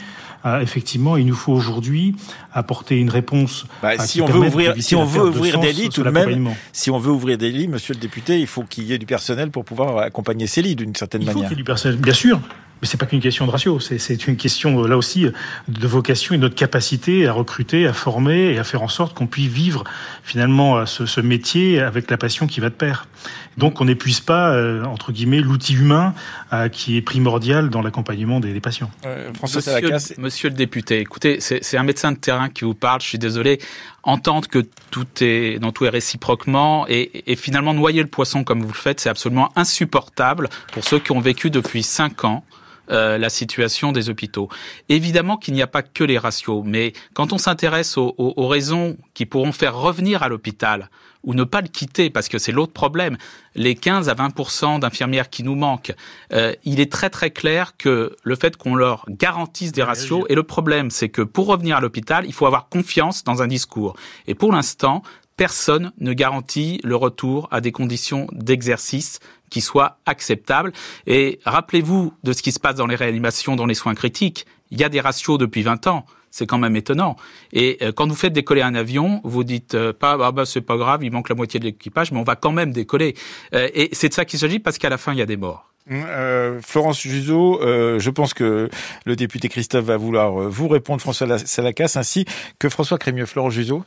[0.62, 2.16] effectivement, il nous faut aujourd'hui
[2.52, 3.66] apporter une réponse.
[3.82, 6.92] Bah, si, on veut ouvrir, si on veut ouvrir des lits, tout de même, si
[6.92, 9.52] on veut ouvrir des lits, Monsieur le député, il faut qu'il y ait du personnel
[9.52, 11.34] pour pouvoir accompagner ces lits d'une certaine manière.
[11.38, 12.40] Il faut qu'il y ait du personnel, bien sûr.
[12.84, 15.26] Mais c'est pas qu'une question de ratio, c'est une question là aussi
[15.70, 19.14] de vocation et de notre capacité à recruter, à former et à faire en sorte
[19.14, 19.86] qu'on puisse vivre
[20.22, 23.08] finalement ce, ce, métier avec la passion qui va de pair.
[23.56, 26.14] Donc on n'épuise pas euh, entre guillemets l'outil humain
[26.52, 28.92] euh, qui est primordial dans l'accompagnement des, des, patients.
[29.06, 33.00] Euh, François monsieur, monsieur le député, écoutez, c'est un médecin de terrain qui vous parle.
[33.00, 33.60] Je suis désolé
[34.04, 34.60] entendre que
[34.92, 38.74] tout est dans tout est réciproquement et, et, finalement noyer le poisson comme vous le
[38.74, 42.44] faites, c'est absolument insupportable pour ceux qui ont vécu depuis cinq ans
[42.92, 44.50] euh, la situation des hôpitaux.
[44.90, 48.98] Évidemment qu'il n'y a pas que les ratios, mais quand on s'intéresse aux, aux, raisons
[49.14, 50.90] qui pourront faire revenir à l'hôpital
[51.24, 53.18] ou ne pas le quitter, parce que c'est l'autre problème,
[53.56, 55.94] les 15 à 20% d'infirmières qui nous manquent,
[56.34, 60.36] euh, il est très très clair que le fait qu'on leur garantisse des ratios, et
[60.36, 63.96] le problème c'est que pour revenir à l'hôpital, il faut avoir confiance dans un discours.
[64.28, 65.04] Et pour l'instant,
[65.38, 69.20] personne ne garantit le retour à des conditions d'exercice
[69.50, 70.74] qui soit acceptable.
[71.06, 74.46] Et rappelez-vous de ce qui se passe dans les réanimations, dans les soins critiques.
[74.72, 76.06] Il y a des ratios depuis 20 ans.
[76.32, 77.16] C'est quand même étonnant.
[77.52, 80.62] Et euh, quand vous faites décoller un avion, vous dites euh, pas ah bah c'est
[80.62, 83.14] pas grave, il manque la moitié de l'équipage, mais on va quand même décoller.
[83.54, 85.38] Euh, et c'est de ça qu'il s'agit parce qu'à la fin il y a des
[85.38, 85.70] morts.
[85.92, 88.68] Euh, Florence Juzo, je pense que
[89.06, 92.26] le député Christophe va vouloir vous répondre, François Salacasse, ainsi
[92.58, 93.28] que François Crémieux.
[93.28, 93.84] Florence Juzo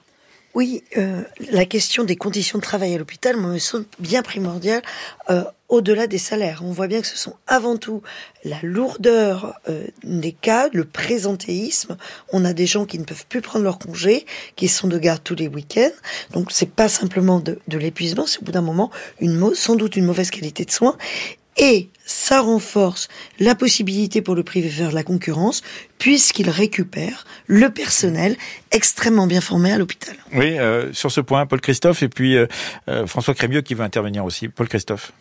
[0.57, 1.21] oui, euh,
[1.53, 4.81] la question des conditions de travail à l'hôpital me semble bien primordiale
[5.29, 6.62] euh, au-delà des salaires.
[6.64, 8.01] On voit bien que ce sont avant tout
[8.42, 11.99] la lourdeur euh, des cas, le présentéisme.
[12.33, 14.25] On a des gens qui ne peuvent plus prendre leur congé,
[14.57, 15.92] qui sont de garde tous les week-ends.
[16.33, 18.90] Donc c'est pas simplement de, de l'épuisement, c'est au bout d'un moment
[19.21, 20.97] une sans doute une mauvaise qualité de soins.
[21.57, 23.09] Et ça renforce
[23.40, 25.62] la possibilité pour le privé de faire de la concurrence,
[25.99, 28.37] puisqu'il récupère le personnel
[28.71, 30.14] extrêmement bien formé à l'hôpital.
[30.33, 32.47] Oui, euh, sur ce point, Paul Christophe et puis euh,
[32.88, 34.49] euh, François Crémieux qui veut intervenir aussi.
[34.49, 35.12] Paul Christophe.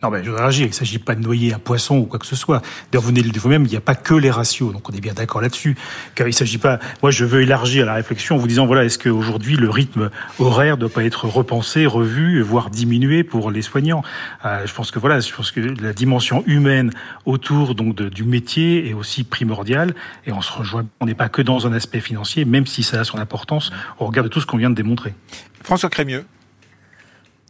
[0.00, 0.66] Non, mais je voudrais réagir.
[0.66, 2.62] Il ne s'agit pas de noyer un poisson ou quoi que ce soit.
[2.92, 4.72] D'ailleurs, vous venez de vous-même, il n'y a pas que les ratios.
[4.72, 5.76] Donc, on est bien d'accord là-dessus.
[6.20, 6.78] Il ne s'agit pas.
[7.02, 10.76] Moi, je veux élargir la réflexion en vous disant voilà, est-ce qu'aujourd'hui, le rythme horaire
[10.76, 14.04] ne doit pas être repensé, revu, voire diminué pour les soignants?
[14.44, 16.92] Euh, Je pense que voilà, je pense que la dimension humaine
[17.26, 19.96] autour donc du métier est aussi primordiale.
[20.26, 20.86] Et on se rejoint.
[21.00, 24.06] On n'est pas que dans un aspect financier, même si ça a son importance au
[24.06, 25.14] regard de tout ce qu'on vient de démontrer.
[25.64, 26.24] François Crémieux.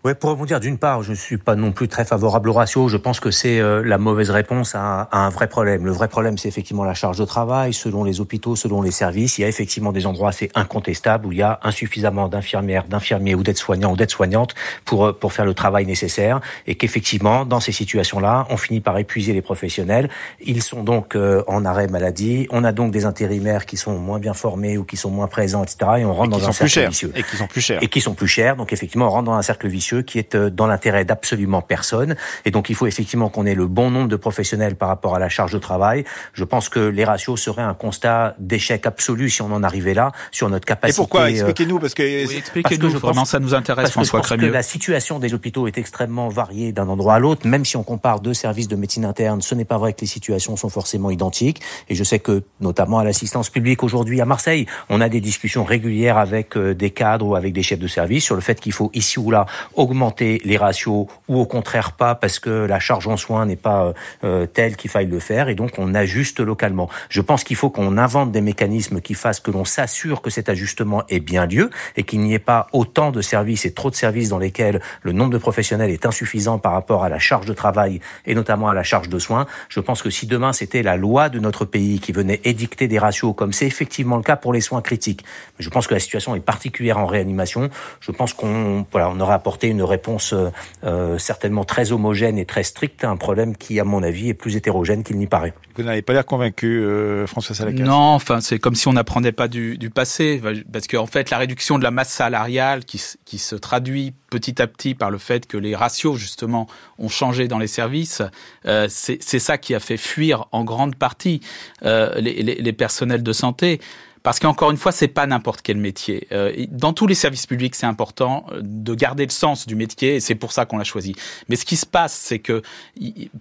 [0.09, 2.89] Ouais, pour rebondir, d'une part, je ne suis pas non plus très favorable au ratio.
[2.89, 5.85] Je pense que c'est euh, la mauvaise réponse à, un vrai problème.
[5.85, 7.75] Le vrai problème, c'est effectivement la charge de travail.
[7.75, 11.33] Selon les hôpitaux, selon les services, il y a effectivement des endroits, c'est incontestable, où
[11.33, 14.55] il y a insuffisamment d'infirmières, d'infirmiers ou d'aides-soignants ou d'aides-soignantes
[14.87, 16.41] pour, euh, pour faire le travail nécessaire.
[16.67, 20.09] Et qu'effectivement, dans ces situations-là, on finit par épuiser les professionnels.
[20.41, 22.47] Ils sont donc euh, en arrêt maladie.
[22.51, 25.65] On a donc des intérimaires qui sont moins bien formés ou qui sont moins présents,
[25.65, 25.77] etc.
[25.99, 27.13] Et on rentre dans un cercle vicieux.
[27.15, 27.83] Et qui sont plus chers.
[27.83, 28.57] Et qui sont plus chers.
[28.57, 32.17] Donc effectivement, on rentre dans un cercle vicieux qui est euh, dans l'intérêt d'absolument personne.
[32.45, 35.19] Et donc, il faut effectivement qu'on ait le bon nombre de professionnels par rapport à
[35.19, 36.05] la charge de travail.
[36.33, 40.13] Je pense que les ratios seraient un constat d'échec absolu si on en arrivait là
[40.31, 41.01] sur notre capacité.
[41.01, 44.47] Et pourquoi euh, Expliquez-nous parce que oui, expliquez-nous vraiment ça nous intéresse François parce que
[44.47, 47.47] la situation des hôpitaux est extrêmement variée d'un endroit à l'autre.
[47.47, 50.07] Même si on compare deux services de médecine interne, ce n'est pas vrai que les
[50.07, 51.61] situations sont forcément identiques.
[51.89, 55.65] Et je sais que notamment à l'assistance publique aujourd'hui à Marseille, on a des discussions
[55.65, 58.73] régulières avec euh, des cadres ou avec des chefs de service sur le fait qu'il
[58.73, 59.47] faut ici ou là
[59.79, 63.95] augmenter les ratios ou au contraire pas parce que la charge en soins n'est pas
[64.25, 66.91] euh, telle qu'il faille le faire et donc on ajuste localement.
[67.09, 70.49] Je pense qu'il faut qu'on invente des mécanismes qui fassent que l'on s'assure que cet
[70.49, 73.95] ajustement est bien lieu et qu'il n'y ait pas autant de services et trop de
[73.95, 77.55] services dans lesquels le nombre de professionnels est insuffisant par rapport à la charge de
[77.55, 79.47] travail et notamment à la charge de soins.
[79.69, 82.99] Je pense que si demain c'était la loi de notre pays qui venait édicter des
[82.99, 85.25] ratios comme c'est effectivement le cas pour les soins critiques,
[85.61, 87.71] je pense que la situation est particulière en réanimation.
[88.01, 90.51] Je pense qu'on voilà, on aurait apporté une réponse euh,
[90.85, 94.35] euh, certainement très homogène et très stricte à un problème qui, à mon avis, est
[94.35, 95.55] plus hétérogène qu'il n'y paraît.
[95.77, 99.33] Vous n'avez pas l'air convaincu, euh, François Salakas Non, enfin, c'est comme si on n'apprenait
[99.33, 100.41] pas du, du, passé,
[100.73, 104.67] parce qu'en fait, la réduction de la masse salariale qui, qui se traduit petit à
[104.67, 106.67] petit par le fait que les ratios justement
[106.99, 108.23] ont changé dans les services,
[108.67, 111.41] euh, c'est ça qui a fait fuir en grande partie
[111.85, 113.81] euh, les, les, les, personnels de santé.
[114.29, 116.29] Parce qu'encore une fois, c'est pas n'importe quel métier.
[116.33, 120.17] Euh, dans tous les services publics, c'est important euh, de garder le sens du métier,
[120.17, 121.15] et c'est pour ça qu'on l'a choisi.
[121.49, 122.61] Mais ce qui se passe, c'est que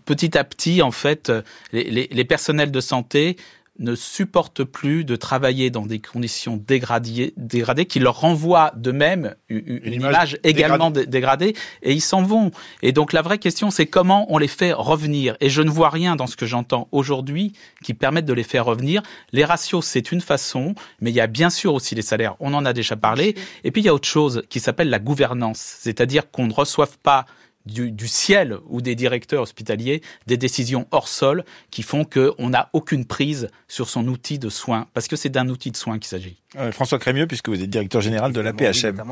[0.05, 1.29] petit à petit, en fait,
[1.73, 3.35] les, les, les personnels de santé
[3.79, 9.35] ne supportent plus de travailler dans des conditions dégradées, dégradées qui leur renvoient de même
[9.49, 11.55] une, image, également dégradée.
[11.83, 12.51] et ils s'en vont.
[12.81, 15.35] Et donc la vraie question, c'est comment on les fait revenir.
[15.39, 18.65] Et je ne vois rien dans ce que j'entends aujourd'hui qui permette de les faire
[18.65, 19.01] revenir.
[19.31, 22.35] Les ratios, c'est une façon, mais il y a bien sûr aussi les salaires.
[22.39, 23.35] On en a déjà parlé.
[23.63, 26.97] Et puis il y a autre chose qui s'appelle la gouvernance, c'est-à-dire qu'on ne reçoive
[26.99, 27.25] pas
[27.67, 33.05] du, ciel ou des directeurs hospitaliers des décisions hors sol qui font qu'on n'a aucune
[33.05, 36.37] prise sur son outil de soins, parce que c'est d'un outil de soins qu'il s'agit.
[36.71, 39.03] François Crémieux, puisque vous êtes directeur général de la PHM.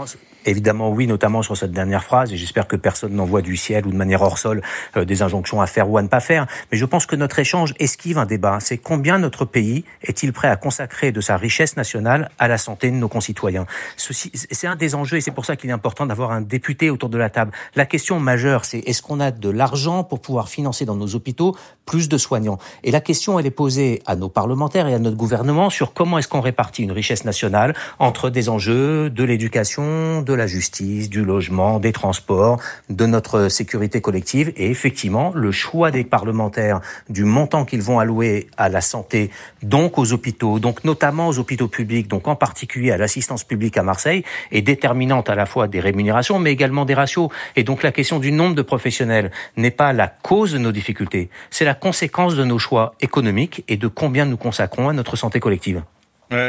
[0.45, 3.91] évidemment, oui, notamment sur cette dernière phrase, et j'espère que personne n'envoie du ciel ou
[3.91, 4.61] de manière hors sol
[4.95, 6.47] euh, des injonctions à faire ou à ne pas faire.
[6.71, 8.59] Mais je pense que notre échange esquive un débat.
[8.61, 12.89] C'est combien notre pays est-il prêt à consacrer de sa richesse nationale à la santé
[12.89, 13.65] de nos concitoyens?
[13.97, 17.09] C'est un des enjeux, et c'est pour ça qu'il est important d'avoir un député autour
[17.09, 17.51] de la table.
[17.75, 21.55] La question majeure, c'est est-ce qu'on a de l'argent pour pouvoir financer dans nos hôpitaux
[21.85, 22.57] plus de soignants?
[22.83, 26.17] Et la question, elle est posée à nos parlementaires et à notre gouvernement sur comment
[26.17, 31.23] est-ce qu'on répartit une richesse nationale entre des enjeux de l'éducation, de la justice, du
[31.23, 34.53] logement, des transports, de notre sécurité collective.
[34.55, 39.31] Et effectivement, le choix des parlementaires du montant qu'ils vont allouer à la santé,
[39.69, 43.83] donc aux hôpitaux, donc notamment aux hôpitaux publics, donc en particulier à l'assistance publique à
[43.83, 47.29] Marseille, est déterminante à la fois des rémunérations, mais également des ratios.
[47.55, 51.29] Et donc la question du nombre de professionnels n'est pas la cause de nos difficultés,
[51.49, 55.39] c'est la conséquence de nos choix économiques et de combien nous consacrons à notre santé
[55.39, 55.83] collective.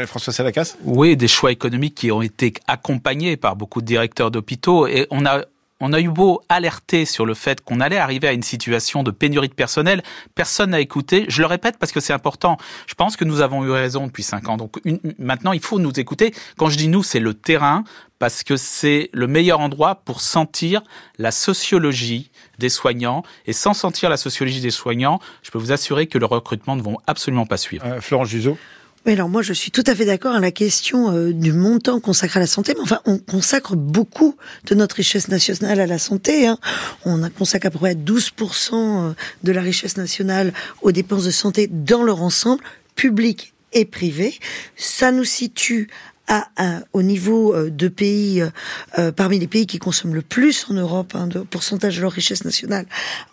[0.05, 4.87] François Salakas Oui, des choix économiques qui ont été accompagnés par beaucoup de directeurs d'hôpitaux
[4.87, 5.43] et on a
[5.79, 9.11] on a eu beau alerter sur le fait qu'on allait arriver à une situation de
[9.11, 10.01] pénurie de personnel,
[10.35, 11.25] personne n'a écouté.
[11.27, 12.57] Je le répète parce que c'est important.
[12.87, 14.57] Je pense que nous avons eu raison depuis cinq ans.
[14.57, 14.79] Donc
[15.19, 16.33] maintenant, il faut nous écouter.
[16.57, 17.83] Quand je dis nous, c'est le terrain
[18.19, 20.81] parce que c'est le meilleur endroit pour sentir
[21.19, 23.23] la sociologie des soignants.
[23.45, 26.81] Et sans sentir la sociologie des soignants, je peux vous assurer que le recrutement ne
[26.81, 27.85] vont absolument pas suivre.
[27.85, 28.57] Euh, Florence Juzo
[29.13, 32.39] alors moi je suis tout à fait d'accord à la question euh, du montant consacré
[32.39, 36.47] à la santé, mais enfin on consacre beaucoup de notre richesse nationale à la santé.
[36.47, 36.57] Hein.
[37.05, 41.67] On consacre à peu près 12% euh, de la richesse nationale aux dépenses de santé
[41.67, 42.63] dans leur ensemble,
[42.95, 44.37] public et privé.
[44.75, 45.89] Ça nous situe
[46.27, 48.49] à un, au niveau euh, de pays, euh,
[48.99, 52.11] euh, parmi les pays qui consomment le plus en Europe, hein, de pourcentage de leur
[52.11, 52.85] richesse nationale,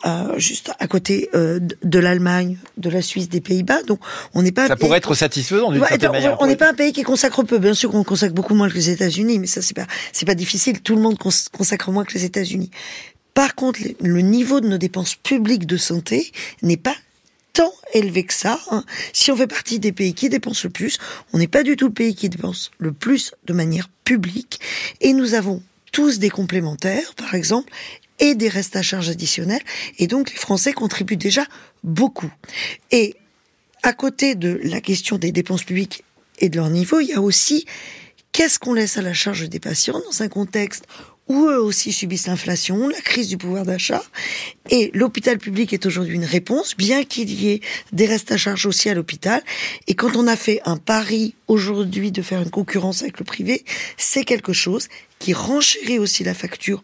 [0.07, 3.83] euh, juste à côté euh, de l'Allemagne, de la Suisse, des Pays-Bas.
[3.83, 4.01] Donc,
[4.33, 4.69] on n'est pas.
[4.69, 6.41] Ça pourrait être satisfaisant d'une certaine manière.
[6.41, 7.59] On n'est pas un pays qui consacre peu.
[7.59, 10.35] Bien sûr qu'on consacre beaucoup moins que les États-Unis, mais ça c'est pas c'est pas
[10.35, 10.81] difficile.
[10.81, 12.71] Tout le monde consacre moins que les États-Unis.
[13.35, 16.31] Par contre, le niveau de nos dépenses publiques de santé
[16.63, 16.95] n'est pas
[17.55, 18.61] tant élevé que ça.
[18.71, 18.85] Hein.
[19.15, 20.99] Si on fait partie des pays qui dépensent le plus,
[21.33, 24.61] on n'est pas du tout le pays qui dépense le plus de manière publique.
[25.01, 25.63] Et nous avons
[25.93, 27.73] tous des complémentaires, par exemple,
[28.19, 29.63] et des restes à charge additionnels.
[29.99, 31.47] Et donc les Français contribuent déjà
[31.83, 32.31] beaucoup.
[32.91, 33.17] Et
[33.83, 36.05] à côté de la question des dépenses publiques
[36.39, 37.67] et de leur niveau, il y a aussi
[38.33, 40.85] qu'est-ce qu'on laisse à la charge des patients dans un contexte
[41.29, 44.03] où eux aussi subissent l'inflation, la crise du pouvoir d'achat.
[44.71, 47.61] Et l'hôpital public est aujourd'hui une réponse, bien qu'il y ait
[47.93, 49.43] des restes à charge aussi à l'hôpital.
[49.87, 53.65] Et quand on a fait un pari aujourd'hui de faire une concurrence avec le privé,
[53.97, 56.83] c'est quelque chose qui renchérit aussi la facture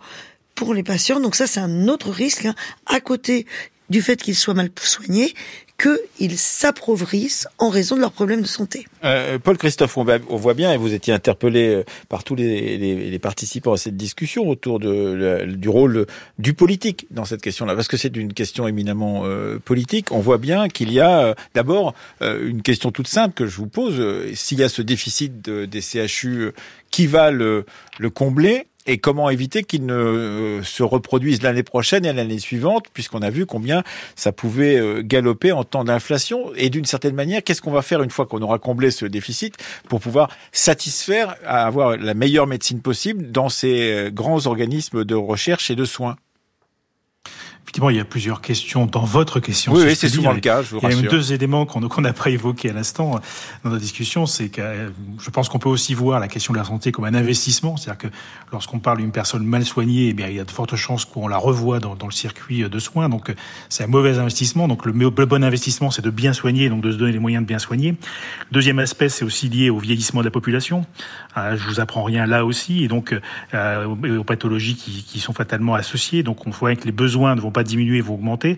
[0.54, 1.20] pour les patients.
[1.20, 2.54] Donc ça, c'est un autre risque, hein,
[2.86, 3.46] à côté
[3.90, 5.34] du fait qu'ils soient mal soignés,
[5.80, 8.86] qu'ils s'appauvrissent en raison de leurs problèmes de santé.
[9.04, 10.04] Euh, Paul Christophe, on,
[10.36, 14.78] voit bien, et vous étiez interpellé euh, par tous les, participants à cette discussion autour
[14.78, 16.06] de, du rôle
[16.38, 20.12] du politique dans cette question-là, parce que c'est une question éminemment euh, politique.
[20.12, 24.02] On voit bien qu'il y a d'abord une question toute simple que je vous pose.
[24.34, 26.52] S'il y a ce déficit des CHU,
[26.90, 27.64] qui va le
[28.12, 33.22] combler et comment éviter qu'il ne euh, se reproduise l'année prochaine et l'année suivante, puisqu'on
[33.22, 33.82] a vu combien
[34.16, 36.52] ça pouvait euh, galoper en temps d'inflation.
[36.56, 39.56] Et d'une certaine manière, qu'est-ce qu'on va faire une fois qu'on aura comblé ce déficit
[39.88, 45.14] pour pouvoir satisfaire à avoir la meilleure médecine possible dans ces euh, grands organismes de
[45.14, 46.16] recherche et de soins?
[47.70, 49.72] Effectivement, il y a plusieurs questions dans votre question.
[49.72, 52.12] Oui, c'est souvent le cas, je vous Il y a même deux éléments qu'on n'a
[52.12, 53.18] pas évoqués à l'instant euh,
[53.62, 54.26] dans notre discussion.
[54.26, 57.04] C'est que euh, je pense qu'on peut aussi voir la question de la santé comme
[57.04, 57.76] un investissement.
[57.76, 58.16] C'est-à-dire que
[58.50, 61.28] lorsqu'on parle d'une personne mal soignée, eh bien, il y a de fortes chances qu'on
[61.28, 63.08] la revoie dans, dans, le circuit de soins.
[63.08, 63.32] Donc,
[63.68, 64.66] c'est un mauvais investissement.
[64.66, 67.44] Donc, le, le bon investissement, c'est de bien soigner, donc de se donner les moyens
[67.44, 67.94] de bien soigner.
[68.50, 70.86] Deuxième aspect, c'est aussi lié au vieillissement de la population.
[71.36, 72.82] Euh, je vous apprends rien là aussi.
[72.82, 73.14] Et donc,
[73.54, 76.24] euh, aux pathologies qui, qui sont fatalement associées.
[76.24, 78.56] Donc, on voit que les besoins ne vont pas diminuer, vous augmenter.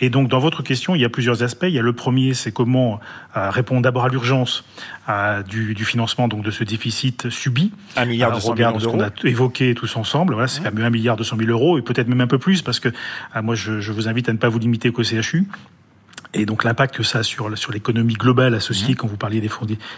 [0.00, 1.66] Et donc, dans votre question, il y a plusieurs aspects.
[1.66, 3.00] Il y a le premier, c'est comment
[3.36, 4.64] euh, répondre d'abord à l'urgence
[5.08, 7.72] euh, du, du, financement donc de ce déficit subi.
[7.96, 10.34] Un milliard de ce qu'on a évoqué tous ensemble.
[10.34, 12.62] Voilà, c'est fameux un milliard deux cent mille euros et peut-être même un peu plus
[12.62, 15.46] parce que euh, moi, je, je vous invite à ne pas vous limiter qu'au CHU.
[16.34, 18.96] Et donc l'impact que ça a sur, sur l'économie globale associée, mmh.
[18.96, 19.50] quand vous parliez des,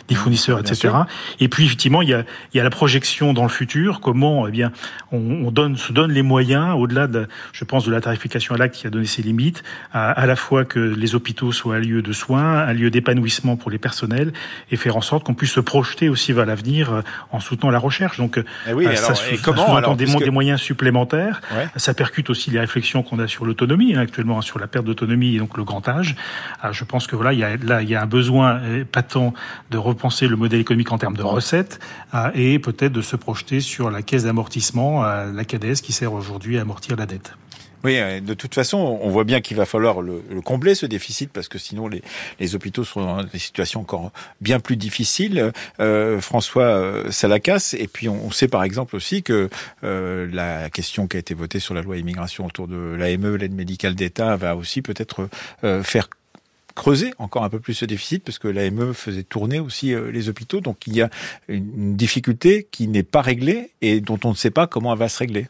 [0.08, 0.94] des fournisseurs, etc.
[1.40, 4.48] Et puis effectivement, il y, a, il y a la projection dans le futur, comment
[4.48, 4.72] eh bien
[5.12, 8.58] on, on donne, se donne les moyens, au-delà de, je pense, de la tarification à
[8.58, 9.62] l'acte qui a donné ses limites,
[9.92, 13.56] à, à, la fois que les hôpitaux soient un lieu de soins, un lieu d'épanouissement
[13.56, 14.32] pour les personnels,
[14.70, 17.78] et faire en sorte qu'on puisse se projeter aussi vers l'avenir euh, en soutenant la
[17.78, 18.18] recherche.
[18.18, 21.40] Donc, eh oui, euh, ça, et comment, alors, des, des, moyens supplémentaires.
[21.76, 25.36] Ça percute aussi les réflexions qu'on a sur l'autonomie, hein, actuellement, sur la perte d'autonomie
[25.36, 26.16] et donc le grand âge.
[26.62, 28.84] Ah, je pense que voilà, il y a, là, il y a un besoin euh,
[28.84, 29.34] patent
[29.70, 31.80] de repenser le modèle économique en termes de recettes
[32.12, 36.58] ah, et peut-être de se projeter sur la caisse d'amortissement, la CADES, qui sert aujourd'hui
[36.58, 37.36] à amortir la dette.
[37.84, 41.30] Oui, euh, de toute façon, on voit bien qu'il va falloir le, combler ce déficit
[41.30, 44.10] parce que sinon les, hôpitaux seront dans des situations encore
[44.40, 45.52] bien plus difficiles.
[45.80, 49.50] Euh, François euh, Salacas, et puis on, sait par exemple aussi que
[49.84, 53.54] euh, la question qui a été votée sur la loi immigration autour de l'AME, l'aide
[53.54, 55.28] médicale d'État, va aussi peut-être
[55.82, 56.08] faire
[56.74, 60.60] creuser encore un peu plus ce déficit parce que l'AME faisait tourner aussi les hôpitaux.
[60.60, 61.10] Donc il y a
[61.48, 65.08] une difficulté qui n'est pas réglée et dont on ne sait pas comment elle va
[65.08, 65.48] se régler.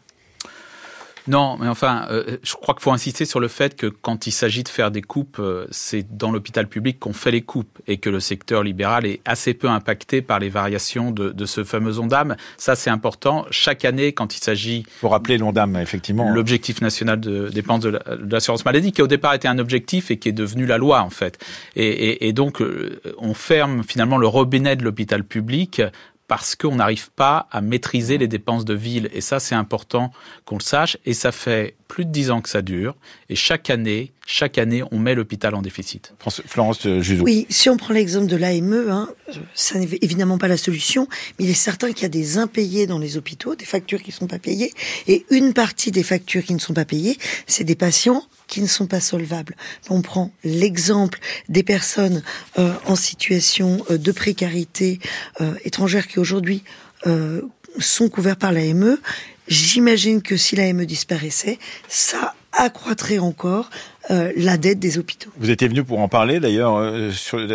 [1.26, 4.30] Non, mais enfin, euh, je crois qu'il faut insister sur le fait que quand il
[4.30, 7.96] s'agit de faire des coupes, euh, c'est dans l'hôpital public qu'on fait les coupes et
[7.96, 11.98] que le secteur libéral est assez peu impacté par les variations de, de ce fameux
[11.98, 12.36] ONDAM.
[12.58, 13.46] Ça, c'est important.
[13.50, 14.84] Chaque année, quand il s'agit...
[15.00, 16.28] Faut rappeler l'ONDAM, effectivement.
[16.28, 17.98] L'objectif national de dépenses de
[18.30, 21.10] l'assurance maladie, qui au départ était un objectif et qui est devenu la loi, en
[21.10, 21.42] fait.
[21.74, 25.80] Et, et, et donc, euh, on ferme finalement le robinet de l'hôpital public
[26.26, 29.10] parce qu'on n'arrive pas à maîtriser les dépenses de ville.
[29.12, 30.10] Et ça, c'est important
[30.44, 30.96] qu'on le sache.
[31.04, 32.96] Et ça fait plus de dix ans que ça dure.
[33.28, 36.12] Et chaque année, chaque année, on met l'hôpital en déficit.
[36.44, 37.22] Florence euh, Jusot.
[37.22, 39.08] Oui, si on prend l'exemple de l'AME, hein,
[39.54, 41.06] ça n'est évidemment pas la solution,
[41.38, 44.10] mais il est certain qu'il y a des impayés dans les hôpitaux, des factures qui
[44.10, 44.72] ne sont pas payées.
[45.06, 47.16] Et une partie des factures qui ne sont pas payées,
[47.46, 49.54] c'est des patients qui ne sont pas solvables.
[49.88, 52.24] On prend l'exemple des personnes
[52.58, 54.98] euh, en situation euh, de précarité
[55.40, 56.64] euh, étrangère qui aujourd'hui
[57.06, 57.42] euh,
[57.78, 58.98] sont couverts par l'AME.
[59.48, 61.58] J'imagine que si l'AME disparaissait,
[61.88, 63.68] ça accroîtrait encore
[64.10, 65.30] euh, la dette des hôpitaux.
[65.38, 67.10] Vous étiez venu pour en parler d'ailleurs euh,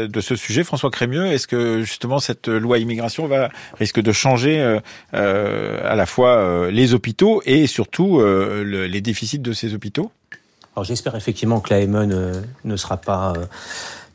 [0.08, 1.26] de ce sujet, François Crémieux.
[1.28, 3.50] Est-ce que justement cette loi immigration va
[3.80, 4.80] risque de changer
[5.14, 10.12] euh, à la fois les hôpitaux et surtout les déficits de ces hôpitaux?
[10.80, 12.32] Alors j'espère effectivement que l'AME ne,
[12.64, 13.46] ne sera pas euh,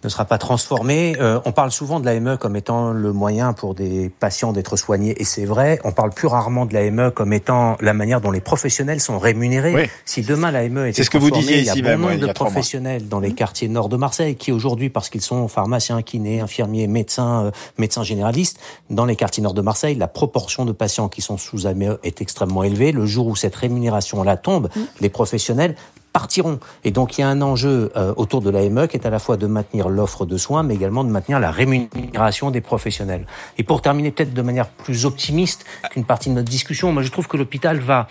[0.05, 1.17] ne sera pas transformé.
[1.21, 5.21] Euh, on parle souvent de l'AME comme étant le moyen pour des patients d'être soignés,
[5.21, 5.81] et c'est vrai.
[5.85, 9.91] On parle plus rarement de l'AME comme étant la manière dont les professionnels sont rémunérés.
[10.05, 13.09] Si demain l'AME était ce que vous disiez il y a bon nombre de professionnels
[13.09, 17.47] dans les quartiers nord de Marseille qui aujourd'hui, parce qu'ils sont pharmaciens, kinés, infirmiers, médecins,
[17.47, 18.59] euh, médecins généralistes,
[18.91, 22.21] dans les quartiers nord de Marseille, la proportion de patients qui sont sous AME est
[22.21, 22.93] extrêmement élevée.
[22.93, 24.81] Le jour où cette rémunération la tombe, mmh.
[25.01, 25.77] les professionnels
[26.15, 26.61] partiront.
[26.85, 29.19] Et donc il y a un enjeu euh, autour de l'AME qui est à la
[29.19, 33.27] fois de maintenir l'offre de soins, mais également de maintenir la rémunération des professionnels.
[33.59, 37.11] Et pour terminer peut-être de manière plus optimiste qu'une partie de notre discussion, moi je
[37.11, 38.07] trouve que l'hôpital va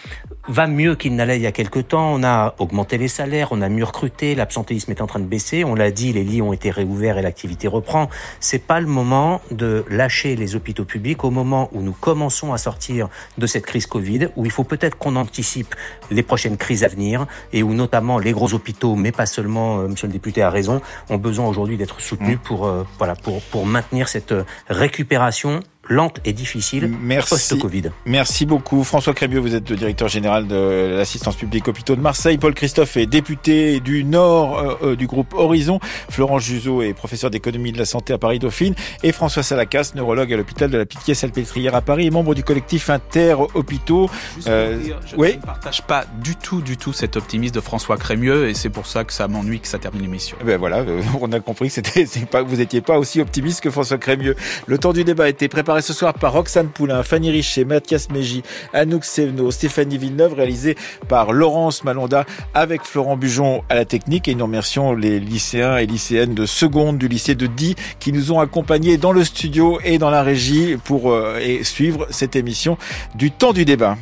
[0.49, 2.13] va mieux qu'il n'allait il y a quelque temps.
[2.13, 5.63] On a augmenté les salaires, on a mieux recruté, l'absentéisme est en train de baisser.
[5.63, 8.09] On l'a dit, les lits ont été réouverts et l'activité reprend.
[8.41, 12.57] C'est pas le moment de lâcher les hôpitaux publics au moment où nous commençons à
[12.57, 15.75] sortir de cette crise Covid, où il faut peut-être qu'on anticipe
[16.11, 19.87] les prochaines crises à venir et où notamment les gros hôpitaux, mais pas seulement, euh,
[19.87, 20.81] Monsieur le député a raison,
[21.11, 22.47] ont besoin aujourd'hui d'être soutenus mmh.
[22.47, 24.33] pour euh, voilà pour pour maintenir cette
[24.67, 25.59] récupération
[25.89, 26.91] lente et difficile
[27.29, 27.91] post-Covid.
[28.05, 28.83] Merci beaucoup.
[28.83, 32.37] François Crémieux, vous êtes le directeur général de l'assistance publique hôpitaux de Marseille.
[32.37, 35.79] Paul Christophe est député du Nord euh, euh, du groupe Horizon.
[36.09, 38.75] Florence Juzo est professeur d'économie de la santé à Paris-Dauphine.
[39.03, 42.89] Et François Salacas, neurologue à l'hôpital de la Pitié-Salpêtrière à Paris et membre du collectif
[42.89, 44.09] Inter-Hôpitaux.
[44.47, 45.35] Euh, je oui.
[45.35, 48.87] ne partage pas du tout, du tout cet optimisme de François Crémieux et c'est pour
[48.87, 50.37] ça que ça m'ennuie que ça termine l'émission.
[50.41, 53.61] Eh ben voilà, euh, on a compris que c'était, pas, vous n'étiez pas aussi optimiste
[53.61, 54.35] que François Crémieux.
[54.67, 55.47] Le temps du débat a été
[55.81, 58.43] ce soir par Roxane Poulain, Fanny Richet, Mathias Mégy,
[58.73, 60.75] Anouk Sevno, Stéphanie Villeneuve, réalisé
[61.07, 64.27] par Laurence Malonda avec Florent Bujon à la technique.
[64.27, 68.31] Et nous remercions les lycéens et lycéennes de seconde du lycée de Die qui nous
[68.31, 72.77] ont accompagnés dans le studio et dans la régie pour euh, suivre cette émission
[73.15, 73.97] du temps du débat.